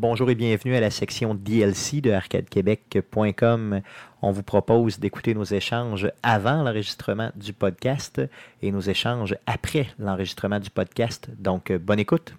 Bonjour 0.00 0.30
et 0.30 0.36
bienvenue 0.36 0.76
à 0.76 0.80
la 0.80 0.90
section 0.92 1.34
DLC 1.34 2.00
de 2.00 2.12
arcadequebec.com. 2.12 3.80
On 4.22 4.30
vous 4.30 4.44
propose 4.44 5.00
d'écouter 5.00 5.34
nos 5.34 5.42
échanges 5.42 6.08
avant 6.22 6.62
l'enregistrement 6.62 7.30
du 7.34 7.52
podcast 7.52 8.22
et 8.62 8.70
nos 8.70 8.78
échanges 8.80 9.34
après 9.46 9.88
l'enregistrement 9.98 10.60
du 10.60 10.70
podcast. 10.70 11.28
Donc, 11.40 11.72
euh, 11.72 11.78
bonne 11.78 11.98
écoute. 11.98 12.34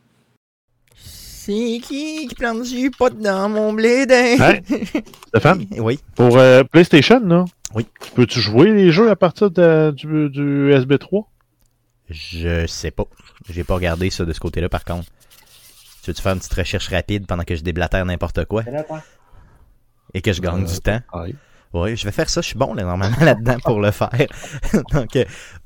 C'est 0.95 1.79
qui 1.83 2.27
qui 2.27 2.35
plante 2.35 2.63
du 2.63 2.91
pot 2.91 3.13
dans 3.19 3.49
mon 3.49 3.73
blé 3.73 4.05
d'un? 4.05 4.37
Hey, 4.37 4.61
Stéphane, 5.27 5.65
Oui. 5.79 5.99
pour 6.15 6.37
euh, 6.37 6.63
PlayStation, 6.63 7.19
là, 7.19 7.43
Oui. 7.75 7.85
peux-tu 8.15 8.39
jouer 8.39 8.71
les 8.71 8.91
jeux 8.93 9.09
à 9.09 9.17
partir 9.17 9.51
de- 9.51 9.91
du, 9.91 10.29
du 10.29 10.71
SB3? 10.71 11.25
Je 12.09 12.65
sais 12.67 12.91
pas. 12.91 13.03
J'ai 13.49 13.65
pas 13.65 13.75
regardé 13.75 14.09
ça 14.11 14.23
de 14.23 14.31
ce 14.31 14.39
côté-là, 14.39 14.69
par 14.69 14.85
contre. 14.85 15.09
Tu 16.03 16.11
veux-tu 16.11 16.21
faire 16.21 16.33
une 16.33 16.39
petite 16.39 16.53
recherche 16.53 16.87
rapide 16.89 17.27
pendant 17.27 17.43
que 17.43 17.55
je 17.55 17.61
déblatère 17.61 18.05
n'importe 18.05 18.45
quoi 18.45 18.63
et 20.13 20.21
que 20.21 20.33
je 20.33 20.41
gagne 20.41 20.65
du 20.65 20.79
temps? 20.79 20.99
Oui. 21.13 21.35
Oui, 21.71 21.95
je 21.95 22.03
vais 22.03 22.11
faire 22.11 22.27
ça. 22.29 22.41
Je 22.41 22.47
suis 22.47 22.57
bon 22.57 22.73
là, 22.73 22.83
normalement 22.83 23.17
là-dedans 23.21 23.57
pour 23.63 23.79
le 23.79 23.91
faire. 23.91 24.09
Donc, 24.91 25.15
euh, 25.15 25.25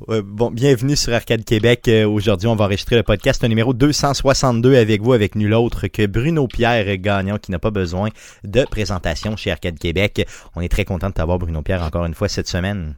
euh, 0.09 0.21
bon, 0.21 0.51
bienvenue 0.51 0.97
sur 0.97 1.13
Arcade 1.13 1.45
Québec. 1.45 1.87
Euh, 1.87 2.05
Aujourd'hui, 2.05 2.47
on 2.47 2.57
va 2.57 2.65
enregistrer 2.65 2.97
le 2.97 3.03
podcast 3.03 3.41
numéro 3.45 3.73
262 3.73 4.75
avec 4.75 5.01
vous, 5.01 5.13
avec 5.13 5.35
nul 5.35 5.53
autre 5.53 5.87
que 5.87 6.05
Bruno 6.05 6.45
Pierre 6.47 6.97
Gagnon, 6.97 7.37
qui 7.37 7.51
n'a 7.51 7.59
pas 7.59 7.71
besoin 7.71 8.09
de 8.43 8.65
présentation 8.65 9.37
chez 9.37 9.51
Arcade 9.51 9.79
Québec. 9.79 10.27
On 10.57 10.61
est 10.61 10.67
très 10.67 10.83
content 10.83 11.07
de 11.07 11.13
t'avoir, 11.13 11.39
Bruno 11.39 11.61
Pierre, 11.61 11.83
encore 11.83 12.03
une 12.03 12.15
fois 12.15 12.27
cette 12.27 12.49
semaine. 12.49 12.95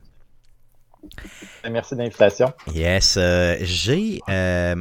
Merci 1.70 1.96
de 1.96 2.00
l'invitation. 2.00 2.54
Yes, 2.74 3.18
euh, 3.18 3.58
j'ai 3.62 4.20
euh, 4.30 4.76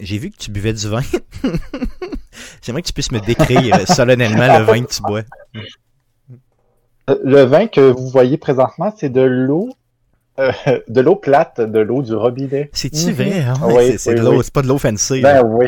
j'ai 0.00 0.18
vu 0.18 0.30
que 0.30 0.36
tu 0.36 0.50
buvais 0.50 0.72
du 0.72 0.88
vin. 0.88 1.00
J'aimerais 2.62 2.82
que 2.82 2.86
tu 2.88 2.92
puisses 2.92 3.12
me 3.12 3.20
décrire 3.20 3.86
solennellement 3.88 4.58
le 4.58 4.64
vin 4.64 4.82
que 4.84 4.92
tu 4.92 5.02
bois. 5.02 5.22
Euh, 7.08 7.16
Le 7.24 7.42
vin 7.42 7.66
que 7.66 7.80
vous 7.80 8.08
voyez 8.08 8.36
présentement, 8.36 8.92
c'est 8.96 9.08
de 9.08 9.20
l'eau, 9.22 9.70
euh, 10.38 10.52
de 10.88 11.00
l'eau 11.00 11.16
plate, 11.16 11.60
de 11.60 11.78
l'eau 11.80 12.02
du 12.02 12.14
robinet. 12.14 12.70
C'est-tu 12.72 13.06
Mhm. 13.08 13.12
vrai? 13.12 13.40
hein? 13.40 13.54
Oui, 13.64 13.98
c'est 13.98 14.14
oui, 14.14 14.20
l'eau, 14.20 14.36
oui. 14.38 14.40
c'est 14.44 14.52
pas 14.52 14.62
de 14.62 14.68
l'eau 14.68 14.78
fancy. 14.78 15.20
là. 15.20 15.42
Ben 15.42 15.48
oui. 15.48 15.66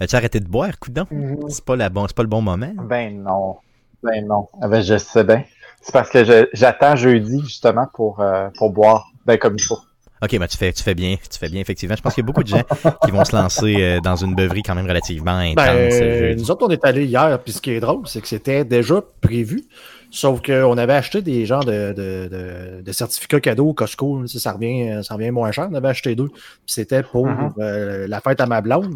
As-tu 0.00 0.14
arrêté 0.16 0.38
de 0.40 0.46
boire, 0.48 0.78
coudon? 0.78 1.06
Mhm. 1.10 1.48
C'est 1.48 1.64
pas 1.64 1.76
la 1.76 1.88
bon, 1.88 2.06
c'est 2.06 2.16
pas 2.16 2.22
le 2.22 2.28
bon 2.28 2.42
moment. 2.42 2.70
Ben 2.76 3.22
non. 3.22 3.56
Ben 4.02 4.24
non. 4.26 4.48
Ah 4.60 4.68
Ben 4.68 4.82
je 4.82 4.96
sais 4.98 5.24
bien. 5.24 5.44
C'est 5.82 5.92
parce 5.92 6.10
que 6.10 6.24
je- 6.24 6.48
j'attends 6.52 6.96
jeudi 6.96 7.40
justement 7.44 7.86
pour, 7.94 8.20
euh, 8.20 8.48
pour 8.58 8.70
boire. 8.70 9.08
Ben 9.24 9.38
comme 9.38 9.54
il 9.58 9.62
faut. 9.62 9.78
Ok, 10.22 10.32
mais 10.40 10.48
tu 10.48 10.56
fais, 10.56 10.72
tu 10.72 10.82
fais 10.82 10.94
bien, 10.94 11.16
tu 11.30 11.38
fais 11.38 11.48
bien 11.48 11.60
effectivement. 11.60 11.94
Je 11.96 12.00
pense 12.02 12.14
qu'il 12.14 12.22
y 12.22 12.24
a 12.24 12.26
beaucoup 12.26 12.42
de 12.42 12.48
gens 12.48 12.62
qui 13.04 13.10
vont 13.10 13.24
se 13.24 13.36
lancer 13.36 13.74
euh, 13.78 14.00
dans 14.00 14.16
une 14.16 14.34
beuverie 14.34 14.62
quand 14.62 14.74
même 14.74 14.86
relativement 14.86 15.36
intense. 15.36 15.54
Ben, 15.56 15.76
euh, 15.92 16.34
nous 16.34 16.50
autres, 16.50 16.66
on 16.66 16.70
est 16.70 16.82
allés 16.84 17.04
hier, 17.04 17.38
puis 17.42 17.52
ce 17.52 17.60
qui 17.60 17.70
est 17.72 17.80
drôle, 17.80 18.06
c'est 18.08 18.20
que 18.22 18.28
c'était 18.28 18.64
déjà 18.64 19.02
prévu. 19.20 19.64
Sauf 20.10 20.40
qu'on 20.40 20.78
avait 20.78 20.94
acheté 20.94 21.20
des 21.20 21.44
genres 21.44 21.64
de, 21.64 21.92
de, 21.92 22.28
de, 22.30 22.82
de 22.82 22.92
certificats 22.92 23.40
cadeaux 23.40 23.68
au 23.68 23.74
Costco. 23.74 24.26
ça, 24.26 24.38
ça 24.38 24.52
revient, 24.52 25.00
ça 25.04 25.14
revient 25.14 25.30
moins 25.32 25.52
cher. 25.52 25.68
On 25.70 25.74
avait 25.74 25.88
acheté 25.88 26.14
deux. 26.14 26.28
Puis 26.28 26.38
c'était 26.68 27.02
pour 27.02 27.26
Mhm. 27.26 27.52
euh, 27.58 28.06
la 28.08 28.20
fête 28.20 28.40
à 28.40 28.46
ma 28.46 28.60
blonde 28.62 28.94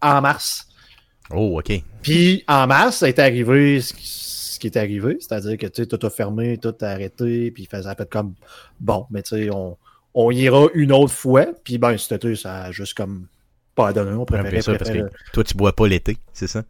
en 0.00 0.20
mars. 0.22 0.66
Oh, 1.30 1.58
ok. 1.58 1.72
Puis 2.02 2.44
en 2.48 2.66
mars, 2.66 2.96
ça 2.98 3.08
est 3.08 3.18
arrivé 3.18 3.80
ce 3.80 3.92
qui, 3.92 4.06
ce 4.06 4.58
qui 4.58 4.68
est 4.68 4.76
arrivé. 4.78 5.18
C'est-à-dire 5.20 5.58
que 5.58 5.66
tu 5.66 5.82
sais, 5.82 5.86
tout 5.86 6.04
a 6.06 6.10
fermé, 6.10 6.56
tout 6.56 6.74
a 6.80 6.86
arrêté. 6.86 7.50
Puis 7.50 7.68
ça 7.70 7.90
a 7.90 7.94
fait 7.94 8.08
comme 8.08 8.32
bon, 8.80 9.06
mais 9.10 9.22
tu 9.22 9.36
sais, 9.36 9.50
on, 9.50 9.76
on 10.14 10.30
ira 10.30 10.66
une 10.74 10.92
autre 10.92 11.12
fois. 11.12 11.46
Puis 11.64 11.78
ben, 11.78 11.96
cet 11.98 12.12
été, 12.24 12.36
ça 12.36 12.64
a 12.64 12.72
juste 12.72 12.94
comme 12.94 13.26
pas 13.74 13.92
donné. 13.92 14.12
On 14.12 14.20
Ouais, 14.20 14.24
préférait, 14.26 14.50
parce 14.56 14.66
préférait- 14.90 15.08
que 15.10 15.30
toi, 15.32 15.44
tu 15.44 15.54
bois 15.54 15.72
pas 15.74 15.86
l'été, 15.88 16.16
c'est 16.32 16.46
ça? 16.46 16.62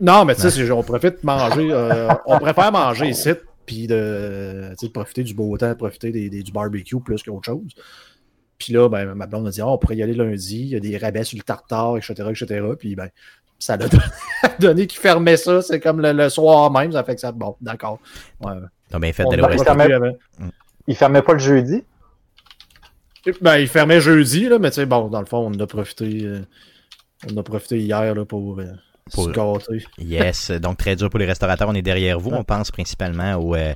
non, 0.00 0.24
mais 0.24 0.34
tu 0.34 0.42
sais, 0.42 0.50
c'est- 0.50 0.70
on 0.70 0.82
profite 0.82 1.20
de 1.22 1.26
manger. 1.26 1.68
euh, 1.72 2.08
on 2.26 2.38
préfère 2.38 2.70
manger 2.72 3.08
ici, 3.08 3.30
puis 3.66 3.86
de, 3.86 4.70
de 4.80 4.88
profiter 4.88 5.22
du 5.24 5.34
beau 5.34 5.56
temps, 5.58 5.68
de 5.68 5.74
profiter 5.74 6.10
des, 6.12 6.28
des- 6.30 6.42
du 6.42 6.52
barbecue 6.52 7.00
plus 7.00 7.22
qu'autre 7.22 7.44
chose. 7.46 7.74
Puis 8.58 8.72
là, 8.72 8.88
ben, 8.88 9.14
ma 9.14 9.26
blonde 9.26 9.46
a 9.48 9.50
dit, 9.50 9.60
Ah, 9.60 9.68
on 9.68 9.76
pourrait 9.78 9.96
y 9.96 10.02
aller 10.02 10.14
lundi, 10.14 10.60
il 10.60 10.68
y 10.68 10.76
a 10.76 10.80
des 10.80 10.96
rabais 10.96 11.24
sur 11.24 11.36
le 11.36 11.42
tartare, 11.42 11.98
etc., 11.98 12.14
etc. 12.30 12.64
Puis 12.78 12.94
ben, 12.96 13.08
ça 13.58 13.72
a 13.74 13.76
donné, 13.76 13.98
donné 14.58 14.86
qu'il 14.86 15.00
fermait 15.00 15.36
ça, 15.36 15.60
c'est 15.62 15.80
comme 15.80 16.00
le, 16.00 16.12
le 16.12 16.28
soir 16.30 16.70
même, 16.70 16.92
ça 16.92 17.04
fait 17.04 17.14
que 17.16 17.20
ça, 17.20 17.32
bon, 17.32 17.56
d'accord. 17.60 17.98
Ouais. 18.40 18.52
T'as 18.90 18.98
bien 18.98 19.12
fait 19.12 19.24
On 19.24 19.30
d'aller 19.30 19.42
a 19.42 19.46
au 19.46 19.48
va 19.48 19.52
restaurant. 19.54 19.76
profité 19.76 19.94
avant. 19.94 20.12
Il 20.86 20.96
fermait 20.96 21.22
pas 21.22 21.32
le 21.34 21.38
jeudi? 21.38 21.82
Ben, 23.40 23.58
il 23.58 23.68
fermait 23.68 24.00
jeudi, 24.00 24.48
là, 24.48 24.58
mais 24.58 24.70
tu 24.70 24.76
sais, 24.76 24.86
bon, 24.86 25.08
dans 25.08 25.20
le 25.20 25.26
fond, 25.26 25.50
on 25.52 25.58
a 25.60 25.66
profité, 25.66 26.20
euh, 26.22 26.40
on 27.30 27.36
a 27.36 27.42
profité 27.42 27.78
hier 27.78 28.14
là, 28.14 28.24
pour, 28.24 28.60
euh, 28.60 28.66
Pour- 29.12 29.24
se 29.24 29.30
gâter. 29.30 29.84
Yes, 29.98 30.50
donc 30.62 30.78
très 30.78 30.96
dur 30.96 31.10
pour 31.10 31.18
les 31.18 31.26
restaurateurs. 31.26 31.68
On 31.68 31.74
est 31.74 31.82
derrière 31.82 32.18
vous. 32.20 32.30
On 32.30 32.44
pense 32.44 32.70
principalement 32.70 33.34
au, 33.34 33.54
euh, 33.54 33.74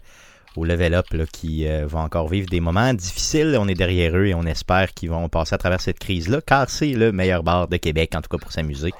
au 0.56 0.64
level 0.64 0.94
up 0.94 1.06
là, 1.12 1.24
qui 1.32 1.66
vont 1.84 2.00
encore 2.00 2.28
vivre 2.28 2.48
des 2.48 2.60
moments 2.60 2.92
difficiles. 2.94 3.56
On 3.58 3.68
est 3.68 3.74
derrière 3.74 4.16
eux 4.16 4.26
et 4.26 4.34
on 4.34 4.44
espère 4.44 4.92
qu'ils 4.94 5.10
vont 5.10 5.28
passer 5.28 5.54
à 5.54 5.58
travers 5.58 5.80
cette 5.80 5.98
crise-là, 5.98 6.40
car 6.44 6.68
c'est 6.68 6.92
le 6.92 7.12
meilleur 7.12 7.42
bar 7.42 7.68
de 7.68 7.76
Québec, 7.76 8.12
en 8.16 8.20
tout 8.20 8.28
cas 8.28 8.38
pour 8.38 8.52
s'amuser. 8.52 8.92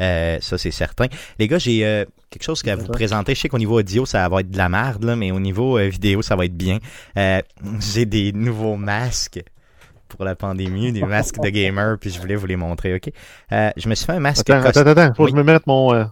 Euh, 0.00 0.38
ça, 0.40 0.58
c'est 0.58 0.70
certain. 0.70 1.06
Les 1.38 1.48
gars, 1.48 1.58
j'ai 1.58 1.86
euh, 1.86 2.04
quelque 2.30 2.42
chose 2.42 2.62
à 2.66 2.76
vous 2.76 2.88
présenter. 2.88 3.34
Je 3.34 3.40
sais 3.40 3.48
qu'au 3.48 3.58
niveau 3.58 3.78
audio, 3.78 4.04
ça 4.04 4.28
va 4.28 4.40
être 4.40 4.50
de 4.50 4.58
la 4.58 4.68
merde, 4.68 5.04
là, 5.04 5.16
mais 5.16 5.30
au 5.30 5.40
niveau 5.40 5.78
euh, 5.78 5.88
vidéo, 5.88 6.22
ça 6.22 6.36
va 6.36 6.44
être 6.44 6.56
bien. 6.56 6.78
J'ai 7.80 8.04
des 8.06 8.32
nouveaux 8.32 8.76
masques 8.76 9.42
pour 10.08 10.24
la 10.24 10.34
pandémie, 10.36 10.92
des 10.92 11.02
masques 11.02 11.40
de 11.42 11.48
gamer, 11.48 11.98
puis 11.98 12.10
je 12.10 12.20
voulais 12.20 12.36
vous 12.36 12.46
les 12.46 12.56
montrer, 12.56 12.94
OK? 12.94 13.10
Euh, 13.52 13.70
je 13.76 13.88
me 13.88 13.94
suis 13.94 14.06
fait 14.06 14.12
un 14.12 14.20
masque 14.20 14.48
Attends, 14.50 14.62
cos- 14.70 14.78
attends, 14.78 14.90
attends, 14.90 15.14
faut 15.14 15.24
Oui. 15.24 15.30
que 15.32 15.36
je 15.36 15.42
me 15.42 15.44
mette 15.52 15.66
mon, 15.66 15.92
euh, 15.94 16.04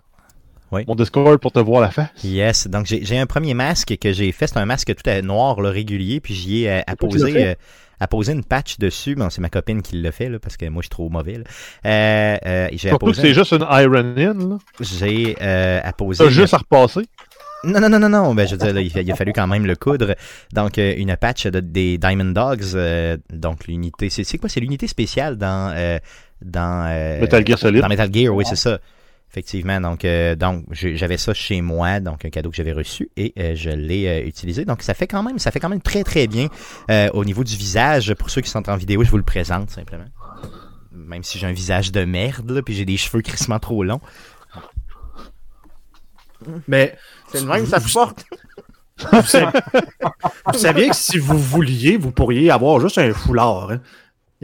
Oui. 0.73 0.85
mon 0.89 0.95
Discord 0.95 1.39
pour 1.39 1.53
te 1.53 1.59
voir 1.61 1.81
la 1.81 1.91
face. 1.91 2.09
Yes, 2.25 2.67
donc 2.69 2.87
j'ai 2.87 3.19
un 3.19 3.27
premier 3.27 3.55
masque 3.55 3.97
que 4.01 4.13
j'ai 4.13 4.33
fait, 4.33 4.47
c'est 4.49 4.57
un 4.59 4.67
masque 4.67 4.95
tout 4.95 5.09
à 5.09 5.21
noir 5.23 5.61
là, 5.61 5.71
régulier, 5.71 6.21
puis 6.21 6.35
j'y 6.35 6.65
ai 6.65 6.71
euh, 6.71 6.81
apposé, 6.87 7.47
euh, 7.47 7.55
apposé 8.01 8.33
une 8.33 8.45
patch 8.45 8.79
dessus. 8.79 9.15
Bon, 9.15 9.31
c'est 9.31 9.41
ma 9.41 9.51
copine 9.51 9.81
qui 9.83 10.01
l'a 10.03 10.11
fait 10.11 10.29
là, 10.29 10.39
parce 10.41 10.57
que 10.57 10.67
moi 10.69 10.83
je 10.83 10.87
suis 10.87 10.91
trop 10.91 11.09
mauvais. 11.09 11.35
là. 11.39 11.45
Euh, 11.87 12.37
euh, 12.47 12.69
j'ai 12.73 12.91
apposé, 12.91 13.23
c'est 13.23 13.35
juste 13.35 13.53
une 13.53 13.65
Iron 13.71 14.15
In, 14.17 14.49
là. 14.51 14.59
j'ai 14.81 15.37
euh, 15.41 15.81
apposé. 15.85 16.25
T'as 16.25 16.31
juste 16.31 16.55
à 16.55 16.59
repasser. 16.59 17.03
Non, 17.65 17.81
non, 17.81 17.89
non, 17.89 17.99
non, 17.99 18.09
non. 18.09 18.35
Ben, 18.35 18.47
je 18.47 18.53
veux 18.53 18.59
dire, 18.59 18.73
là, 18.75 18.81
il, 18.81 19.13
a 19.13 19.17
fallu 19.17 19.33
quand 19.33 19.47
même 19.47 19.67
le 19.67 19.77
coudre. 19.77 20.15
Donc, 20.53 20.79
euh, 20.79 20.95
une 20.97 21.17
patch 21.17 21.47
de- 21.47 21.61
des 21.61 21.99
Diamond 21.99 22.33
Dogs. 22.33 22.75
euh, 22.75 23.17
donc, 23.33 23.67
l'unité. 23.67 24.11
C'est 24.11 24.39
quoi? 24.39 24.49
C'est 24.49 24.61
l'unité 24.61 24.87
spéciale 24.87 25.37
dans. 25.37 25.73
euh, 25.77 25.99
dans 26.43 26.87
euh, 26.89 27.21
Metal 27.21 27.47
Gear 27.47 27.59
Solid. 27.59 27.81
Dans 27.83 27.89
Metal 27.89 28.11
Gear, 28.13 28.35
oui, 28.35 28.45
c'est 28.47 28.57
ça. 28.57 28.79
Effectivement. 29.31 29.81
Donc, 29.81 30.05
euh, 30.05 30.37
donc 30.37 30.65
j'avais 30.73 31.17
ça 31.17 31.35
chez 31.35 31.61
moi, 31.61 31.99
donc 31.99 32.25
un 32.25 32.31
cadeau 32.31 32.51
que 32.51 32.57
j'avais 32.57 32.73
reçu 32.73 33.09
et 33.17 33.33
euh, 33.39 33.55
je 33.57 33.71
l'ai 33.71 34.07
euh, 34.07 34.27
utilisé. 34.29 34.65
Donc, 34.65 34.83
ça 34.83 34.95
fait 34.95 35.09
quand 35.09 35.23
même, 35.25 35.39
ça 35.41 35.51
fait 35.51 35.59
quand 35.59 35.69
même 35.71 35.81
très, 35.81 36.05
très 36.05 36.27
bien 36.29 36.49
au 37.15 37.25
niveau 37.25 37.43
du 37.43 37.57
visage. 37.57 38.15
Pour 38.15 38.31
ceux 38.31 38.43
qui 38.43 38.51
sont 38.51 38.69
en 38.71 38.77
vidéo, 38.77 39.03
je 39.03 39.11
vous 39.11 39.17
le 39.17 39.25
présente 39.25 39.71
simplement. 39.71 40.05
Même 40.93 41.25
si 41.25 41.39
j'ai 41.39 41.47
un 41.49 41.53
visage 41.53 41.91
de 41.91 42.05
merde, 42.05 42.49
là, 42.51 42.63
puis 42.63 42.75
j'ai 42.75 42.85
des 42.85 42.97
cheveux 42.97 43.23
crissement 43.23 43.59
trop 43.59 43.83
longs. 43.83 44.01
Mais 46.69 46.97
C'est 47.33 47.41
le 47.41 47.47
même, 47.47 47.67
ça 47.67 47.81
porte. 47.93 48.25
Vous 49.13 49.23
saviez, 49.23 49.61
vous 50.47 50.59
saviez 50.59 50.89
que 50.91 50.97
si 50.97 51.19
vous 51.19 51.37
vouliez, 51.39 51.97
vous 51.97 52.13
pourriez 52.13 52.51
avoir 52.51 52.81
juste 52.81 52.99
un 52.99 53.13
foulard. 53.13 53.71
hein. 53.73 53.81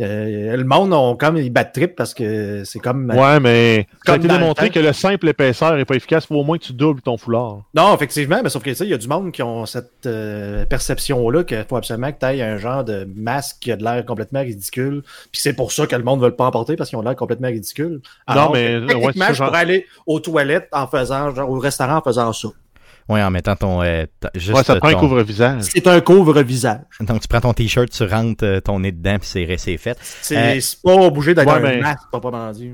Euh, 0.01 0.57
le 0.57 0.65
monde, 0.65 0.93
on, 0.93 1.15
comme 1.17 1.37
ils 1.37 1.51
battent 1.51 1.75
trip 1.75 1.95
parce 1.95 2.15
que 2.15 2.65
c'est 2.65 2.79
comme. 2.79 3.11
Ouais, 3.11 3.39
mais 3.41 3.87
ça 4.07 4.13
a 4.13 4.17
Comme 4.17 4.25
été 4.25 4.33
le 4.33 4.41
démontré 4.41 4.71
que 4.71 4.81
le 4.81 4.93
simple 4.93 5.29
épaisseur 5.29 5.77
est 5.77 5.85
pas 5.85 5.95
efficace. 5.95 6.27
Faut 6.27 6.37
au 6.37 6.45
moins 6.45 6.59
que 6.59 6.65
tu 6.65 6.73
doubles 6.73 7.03
ton 7.03 7.17
foulard. 7.17 7.63
Non, 7.75 7.95
effectivement, 7.95 8.41
mais 8.43 8.49
sauf 8.49 8.63
que 8.63 8.71
il 8.71 8.89
y 8.89 8.95
a 8.95 8.99
du 8.99 9.09
monde 9.09 9.33
qui 9.33 9.43
ont 9.43 9.67
cette 9.67 10.07
euh, 10.07 10.65
perception-là 10.67 11.45
qu'il 11.45 11.65
faut 11.69 11.77
absolument 11.77 12.13
que 12.13 12.19
tu 12.19 12.27
aies 12.27 12.43
un 12.43 12.57
genre 12.57 12.85
de 12.85 13.07
masque 13.15 13.57
qui 13.61 13.73
a 13.73 13.77
de 13.77 13.85
l'air 13.85 14.05
complètement 14.07 14.41
ridicule. 14.41 15.03
Puis 15.33 15.41
c'est 15.41 15.53
pour 15.53 15.73
ça 15.73 15.87
que 15.87 15.97
le 15.97 16.03
monde 16.03 16.21
ne 16.21 16.27
veut 16.27 16.35
pas 16.37 16.47
en 16.47 16.51
porter 16.51 16.77
parce 16.77 16.91
qu'ils 16.91 16.99
ont 16.99 17.03
l'air 17.03 17.17
complètement 17.17 17.49
ridicule. 17.49 18.01
Alors 18.27 18.53
mais, 18.53 18.67
que, 18.67 18.81
ouais, 18.81 18.87
techniquement, 18.87 19.25
ça, 19.27 19.33
je 19.33 19.39
genre- 19.39 19.49
pourrais 19.49 19.61
aller 19.61 19.87
aux 20.07 20.21
toilettes 20.21 20.69
en 20.73 20.87
faisant, 20.87 21.35
genre 21.35 21.51
au 21.51 21.59
restaurant 21.59 21.97
en 21.97 22.03
faisant 22.03 22.33
ça. 22.33 22.49
Oui, 23.11 23.21
en 23.23 23.31
mettant 23.31 23.57
ton. 23.57 23.83
euh, 23.83 24.05
ta- 24.21 24.31
juste 24.35 24.57
Ouais, 24.57 24.63
ça 24.63 24.75
te 24.75 24.79
prend 24.79 24.89
un 24.89 24.93
ton- 24.93 25.01
couvre-visage. 25.01 25.63
C'est 25.63 25.87
un 25.87 26.01
couvre-visage. 26.01 26.81
Donc, 27.01 27.21
tu 27.21 27.29
prends 27.29 27.41
ton 27.41 27.53
t-shirt, 27.53 27.91
tu 27.91 28.05
rentres 28.05 28.45
euh, 28.45 28.61
ton 28.61 28.79
nez 28.81 28.93
dedans, 28.93 29.19
puis 29.19 29.29
c'est 29.29 29.57
c'est 29.59 29.77
fait. 29.79 29.99
C'est 30.01 30.37
Euh, 30.37 30.61
c'est 30.61 30.81
pas 30.81 30.95
obligé 30.95 31.35
d'être 31.35 31.47
ouais, 31.49 31.55
un 31.55 31.61
mais- 31.61 31.81
masque, 31.81 32.09
proprement 32.11 32.51
dit. 32.53 32.71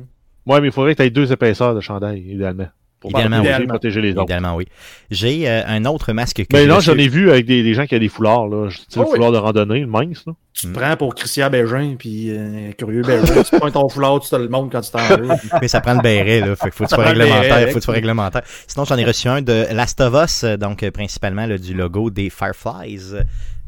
Ouais, 0.46 0.60
mais 0.60 0.68
il 0.68 0.72
faudrait 0.72 0.94
que 0.94 1.02
tu 1.02 1.06
aies 1.06 1.10
deux 1.10 1.32
épaisseurs 1.32 1.74
de 1.74 1.80
chandail, 1.80 2.20
idéalement. 2.20 2.68
Pour 3.10 3.20
Idéalement, 3.20 3.36
protéger, 3.38 3.60
oui. 3.60 3.66
protéger 3.68 4.00
les 4.02 4.12
autres. 4.12 4.22
Idéalement, 4.24 4.56
oui. 4.56 4.66
J'ai 5.10 5.48
euh, 5.48 5.62
un 5.66 5.84
autre 5.84 6.12
masque 6.12 6.38
que 6.44 6.56
Mais 6.56 6.66
non, 6.66 6.76
reçu. 6.76 6.86
j'en 6.86 6.96
ai 6.98 7.06
vu 7.08 7.30
avec 7.30 7.46
des, 7.46 7.62
des 7.62 7.74
gens 7.74 7.86
qui 7.86 7.94
ont 7.94 7.98
des 8.00 8.08
foulards, 8.08 8.48
là. 8.48 8.68
Tu 8.68 8.76
sais, 8.76 8.84
Oh 8.96 9.02
le 9.02 9.06
oui. 9.06 9.14
foulard 9.16 9.32
de 9.32 9.38
randonnée, 9.38 9.80
le 9.80 9.86
mince, 9.86 10.24
là. 10.26 10.32
Tu 10.52 10.66
Mm. 10.66 10.72
te 10.72 10.78
prends 10.78 10.96
pour 10.96 11.14
Christian 11.14 11.50
Bégin, 11.50 11.96
puis 11.98 12.30
euh, 12.30 12.72
Curieux 12.78 13.02
Bégin, 13.02 13.42
tu 13.48 13.58
prends 13.58 13.70
ton 13.70 13.88
foulard, 13.88 14.18
tu 14.20 14.30
te 14.30 14.36
le 14.36 14.48
montres 14.48 14.70
quand 14.72 14.80
tu 14.80 14.90
t'en. 14.90 14.98
Mais 15.60 15.68
ça 15.68 15.80
prend 15.80 15.94
le 15.94 16.00
béret, 16.02 16.40
là. 16.40 16.56
Fait 16.56 16.70
que 16.70 16.74
faut 16.74 16.84
que 16.84 16.88
tu 16.88 16.96
Ça 16.96 16.96
sois 16.96 17.04
réglementaire. 17.04 17.68
Faut 17.68 17.74
que 17.74 17.78
tu 17.78 17.84
sois 17.84 17.94
réglementaire. 17.94 18.42
Sinon, 18.66 18.84
j'en 18.84 18.96
ai 18.96 19.04
reçu 19.04 19.28
un 19.28 19.42
de 19.42 19.66
Last 19.72 20.00
of 20.00 20.14
Us, 20.24 20.44
donc 20.58 20.82
euh, 20.82 20.90
principalement 20.90 21.46
là, 21.46 21.58
du 21.58 21.74
logo 21.74 22.10
des 22.10 22.30
Fireflies. 22.30 23.12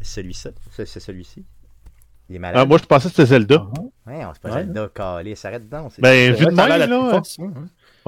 Celui-ci. 0.03 0.49
C'est 0.77 0.87
celui-ci. 1.01 1.45
Il 2.31 2.37
est 2.37 2.39
Ah, 2.39 2.41
malade. 2.41 2.69
moi, 2.69 2.77
je 2.79 2.85
pensais 2.85 3.09
que 3.09 3.15
c'était 3.15 3.27
Zelda. 3.27 3.67
Ouais, 4.07 4.23
on 4.25 4.35
se 4.35 4.39
pas 4.41 4.51
Ouais. 4.51 4.61
Zelda 4.65 4.89
calé. 4.95 5.35
S'arrête 5.35 5.67
donc. 5.69 5.93
c'est- 5.95 6.03
Ben, 6.03 6.33
vu 6.35 6.45
de 6.45 6.51
même, 6.51 6.69
là. 6.91 7.23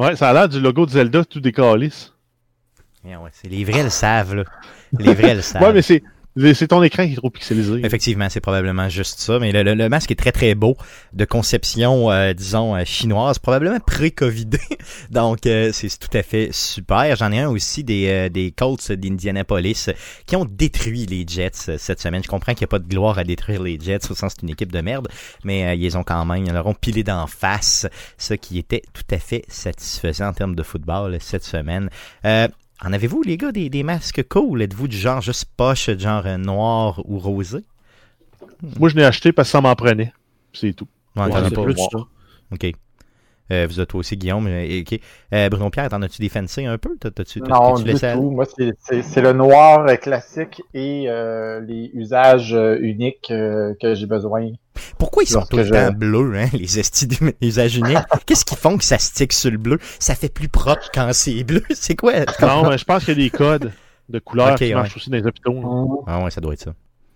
Ouais, 0.00 0.16
ça 0.16 0.30
a 0.30 0.32
l'air 0.32 0.48
du 0.48 0.60
logo 0.60 0.86
de 0.86 0.90
Zelda 0.90 1.24
tout 1.24 1.40
décalisse. 1.40 2.12
Ouais, 3.04 3.14
c'est- 3.32 3.48
les 3.48 3.64
vrais 3.64 3.82
le 3.82 3.90
savent, 3.90 4.34
là. 4.34 4.44
Les 4.98 5.14
vrais 5.14 5.34
le 5.34 5.42
savent. 5.42 5.62
Ouais, 5.62 5.72
mais 5.72 5.82
c'est 5.82 6.02
c'est 6.36 6.68
ton 6.68 6.82
écran 6.82 7.06
qui 7.06 7.12
est 7.12 7.16
trop 7.16 7.30
pixelisé. 7.30 7.80
Effectivement, 7.84 8.28
c'est 8.30 8.40
probablement 8.40 8.88
juste 8.88 9.20
ça. 9.20 9.38
Mais 9.38 9.52
le, 9.52 9.88
masque 9.88 10.10
est 10.10 10.16
très 10.16 10.32
très 10.32 10.54
beau, 10.54 10.76
de 11.12 11.24
conception, 11.24 12.10
euh, 12.10 12.32
disons, 12.32 12.76
euh, 12.76 12.84
chinoise, 12.84 13.38
probablement 13.38 13.80
pré-covidé. 13.80 14.60
Donc, 15.10 15.46
euh, 15.46 15.70
c'est 15.72 15.88
tout 15.98 16.16
à 16.16 16.22
fait 16.22 16.50
super. 16.52 17.16
J'en 17.16 17.32
ai 17.32 17.40
un 17.40 17.48
aussi 17.48 17.84
des, 17.84 18.54
Colts 18.56 18.92
d'Indianapolis 18.92 19.90
qui 20.26 20.36
ont 20.36 20.44
détruit 20.44 21.06
les 21.06 21.24
Jets 21.26 21.76
cette 21.78 22.00
semaine. 22.00 22.22
Je 22.22 22.28
comprends 22.28 22.52
qu'il 22.52 22.62
n'y 22.62 22.68
a 22.68 22.68
pas 22.68 22.78
de 22.78 22.88
gloire 22.88 23.18
à 23.18 23.24
détruire 23.24 23.62
les 23.62 23.78
Jets, 23.78 24.10
au 24.10 24.14
sens 24.14 24.34
c'est 24.34 24.42
une 24.42 24.50
équipe 24.50 24.72
de 24.72 24.80
merde, 24.80 25.08
mais 25.44 25.76
ils 25.78 25.96
ont 25.96 26.04
quand 26.04 26.24
même, 26.24 26.44
ils 26.46 26.52
leur 26.52 26.66
ont 26.66 26.74
pilé 26.74 27.02
d'en 27.02 27.26
face, 27.26 27.86
ce 28.18 28.34
qui 28.34 28.58
était 28.58 28.82
tout 28.92 29.02
à 29.10 29.18
fait 29.18 29.44
satisfaisant 29.48 30.28
en 30.28 30.32
termes 30.32 30.54
de 30.54 30.62
football 30.62 31.16
cette 31.20 31.44
semaine. 31.44 31.90
En 32.84 32.92
avez-vous, 32.92 33.22
les 33.22 33.36
gars, 33.36 33.52
des, 33.52 33.68
des 33.68 33.82
masques 33.82 34.26
cool? 34.28 34.62
Êtes-vous 34.62 34.88
du 34.88 34.96
genre 34.96 35.20
juste 35.20 35.44
poche, 35.56 35.90
genre 35.98 36.24
euh, 36.26 36.36
noir 36.38 37.00
ou 37.04 37.18
rosé? 37.18 37.58
Moi, 38.78 38.88
je 38.88 38.96
l'ai 38.96 39.04
acheté 39.04 39.32
parce 39.32 39.48
que 39.48 39.52
ça 39.52 39.60
m'en 39.60 39.74
prenait. 39.74 40.12
C'est 40.52 40.72
tout. 40.72 40.88
Ouais, 41.16 41.24
Ouais, 41.24 41.50
pas. 41.50 41.62
plus. 41.64 41.76
OK. 42.52 42.72
Euh, 43.52 43.66
vous 43.68 43.80
êtes 43.80 43.94
aussi, 43.94 44.16
Guillaume. 44.16 44.46
euh, 44.48 44.80
OK. 44.80 45.00
Euh, 45.34 45.48
Bruno 45.48 45.70
Pierre, 45.70 45.88
t'en 45.88 46.00
as-tu 46.02 46.20
des 46.22 46.28
fancy 46.28 46.64
un 46.66 46.78
peu? 46.78 46.96
T'as- 47.00 47.10
T'as-tu, 47.10 47.40
t'as- 47.40 47.48
Non, 47.48 47.74
t'as-tu 47.76 47.92
du 47.94 48.00
tout. 48.00 48.30
Moi, 48.30 48.44
c'est- 48.46 49.20
le 49.20 49.32
noir 49.32 49.86
euh, 49.88 49.96
classique 49.96 50.62
et 50.72 51.06
euh, 51.08 51.60
les 51.60 51.90
usages 51.94 52.56
uniques 52.80 53.30
euh, 53.30 53.74
que 53.80 53.94
j'ai 53.94 54.06
besoin. 54.06 54.50
Pourquoi 54.98 55.24
ils 55.24 55.26
sont 55.26 55.42
tout 55.42 55.56
le 55.56 55.64
je- 55.64 55.70
temps 55.72 55.90
bleus, 55.92 56.32
hein, 56.36 56.46
les 56.52 56.78
estis 56.78 57.06
d'usage 57.06 57.76
unique? 57.76 57.98
Qu'est-ce 58.26 58.44
qu'ils 58.44 58.56
font 58.56 58.78
que 58.78 58.84
ça 58.84 58.98
stick 58.98 59.32
sur 59.32 59.50
le 59.50 59.58
bleu? 59.58 59.78
Ça 59.98 60.14
fait 60.14 60.32
plus 60.32 60.48
propre 60.48 60.88
quand 60.94 61.10
c'est 61.12 61.42
bleu. 61.44 61.62
C'est 61.74 61.96
quoi? 61.96 62.12
Non, 62.40 62.68
mais 62.68 62.78
je 62.78 62.84
pense 62.84 63.04
qu'il 63.04 63.18
y 63.18 63.20
a 63.20 63.24
des 63.24 63.30
codes 63.30 63.72
de 64.08 64.18
couleurs 64.20 64.54
qui 64.54 64.64
ouais. 64.64 64.74
marchent 64.74 64.96
aussi 64.96 65.10
dans 65.10 65.16
les 65.18 65.26
hôpitaux. 65.26 65.52
là. 65.54 65.86
Ah 66.06 66.24
ouais, 66.24 66.30
ça 66.30 66.40
doit 66.40 66.52
être 66.54 66.60
ça. 66.62 66.72